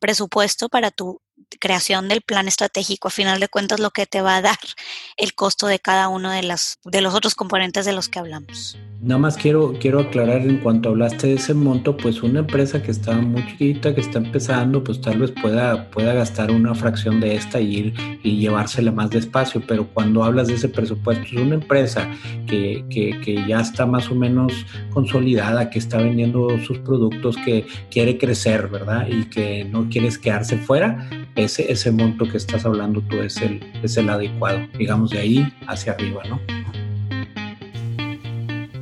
presupuesto 0.00 0.68
para 0.68 0.90
tu 0.90 1.20
creación 1.58 2.08
del 2.08 2.22
plan 2.22 2.48
estratégico, 2.48 3.08
a 3.08 3.10
final 3.10 3.40
de 3.40 3.48
cuentas, 3.48 3.80
lo 3.80 3.90
que 3.90 4.06
te 4.06 4.20
va 4.20 4.36
a 4.36 4.42
dar 4.42 4.58
el 5.16 5.34
costo 5.34 5.66
de 5.66 5.78
cada 5.78 6.08
uno 6.08 6.30
de, 6.30 6.42
las, 6.42 6.78
de 6.84 7.00
los 7.00 7.14
otros 7.14 7.34
componentes 7.34 7.84
de 7.84 7.92
los 7.92 8.08
que 8.08 8.18
hablamos. 8.18 8.78
Nada 9.02 9.18
más 9.18 9.38
quiero, 9.38 9.72
quiero 9.80 10.00
aclarar 10.00 10.42
en 10.42 10.58
cuanto 10.58 10.90
hablaste 10.90 11.28
de 11.28 11.34
ese 11.34 11.54
monto, 11.54 11.96
pues 11.96 12.22
una 12.22 12.40
empresa 12.40 12.82
que 12.82 12.90
está 12.90 13.14
muy 13.14 13.46
chiquita, 13.46 13.94
que 13.94 14.02
está 14.02 14.18
empezando, 14.18 14.84
pues 14.84 15.00
tal 15.00 15.18
vez 15.18 15.32
pueda, 15.40 15.90
pueda 15.90 16.12
gastar 16.12 16.50
una 16.50 16.74
fracción 16.74 17.18
de 17.18 17.34
esta 17.34 17.60
y 17.60 17.76
ir 17.76 17.94
y 18.22 18.36
llevársela 18.36 18.92
más 18.92 19.08
despacio, 19.08 19.62
pero 19.66 19.88
cuando 19.88 20.22
hablas 20.22 20.48
de 20.48 20.54
ese 20.54 20.68
presupuesto, 20.68 21.24
es 21.24 21.32
una 21.32 21.54
empresa 21.54 22.10
que, 22.46 22.84
que, 22.90 23.18
que 23.20 23.46
ya 23.48 23.60
está 23.60 23.86
más 23.86 24.10
o 24.10 24.14
menos 24.14 24.52
consolidada, 24.90 25.70
que 25.70 25.78
está 25.78 25.96
vendiendo 25.96 26.58
sus 26.66 26.78
productos, 26.80 27.36
que 27.38 27.66
quiere 27.90 28.18
crecer, 28.18 28.68
¿verdad? 28.68 29.08
Y 29.08 29.24
que 29.24 29.64
no 29.64 29.88
quieres 29.88 30.18
quedarse 30.18 30.58
fuera, 30.58 31.08
ese, 31.44 31.70
ese 31.70 31.90
monto 31.90 32.28
que 32.28 32.36
estás 32.36 32.64
hablando 32.64 33.00
tú 33.02 33.20
es 33.20 33.36
el, 33.38 33.60
es 33.82 33.96
el 33.96 34.08
adecuado, 34.08 34.66
digamos 34.78 35.10
de 35.10 35.18
ahí 35.18 35.52
hacia 35.66 35.92
arriba, 35.92 36.22
¿no? 36.28 36.40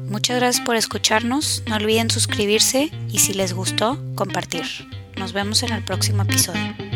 Muchas 0.08 0.36
gracias 0.38 0.64
por 0.64 0.76
escucharnos. 0.76 1.62
No 1.68 1.76
olviden 1.76 2.10
suscribirse 2.10 2.90
y 3.10 3.18
si 3.18 3.34
les 3.34 3.52
gustó, 3.52 3.98
compartir. 4.14 4.64
Nos 5.16 5.32
vemos 5.32 5.62
en 5.62 5.72
el 5.72 5.82
próximo 5.82 6.22
episodio. 6.22 6.87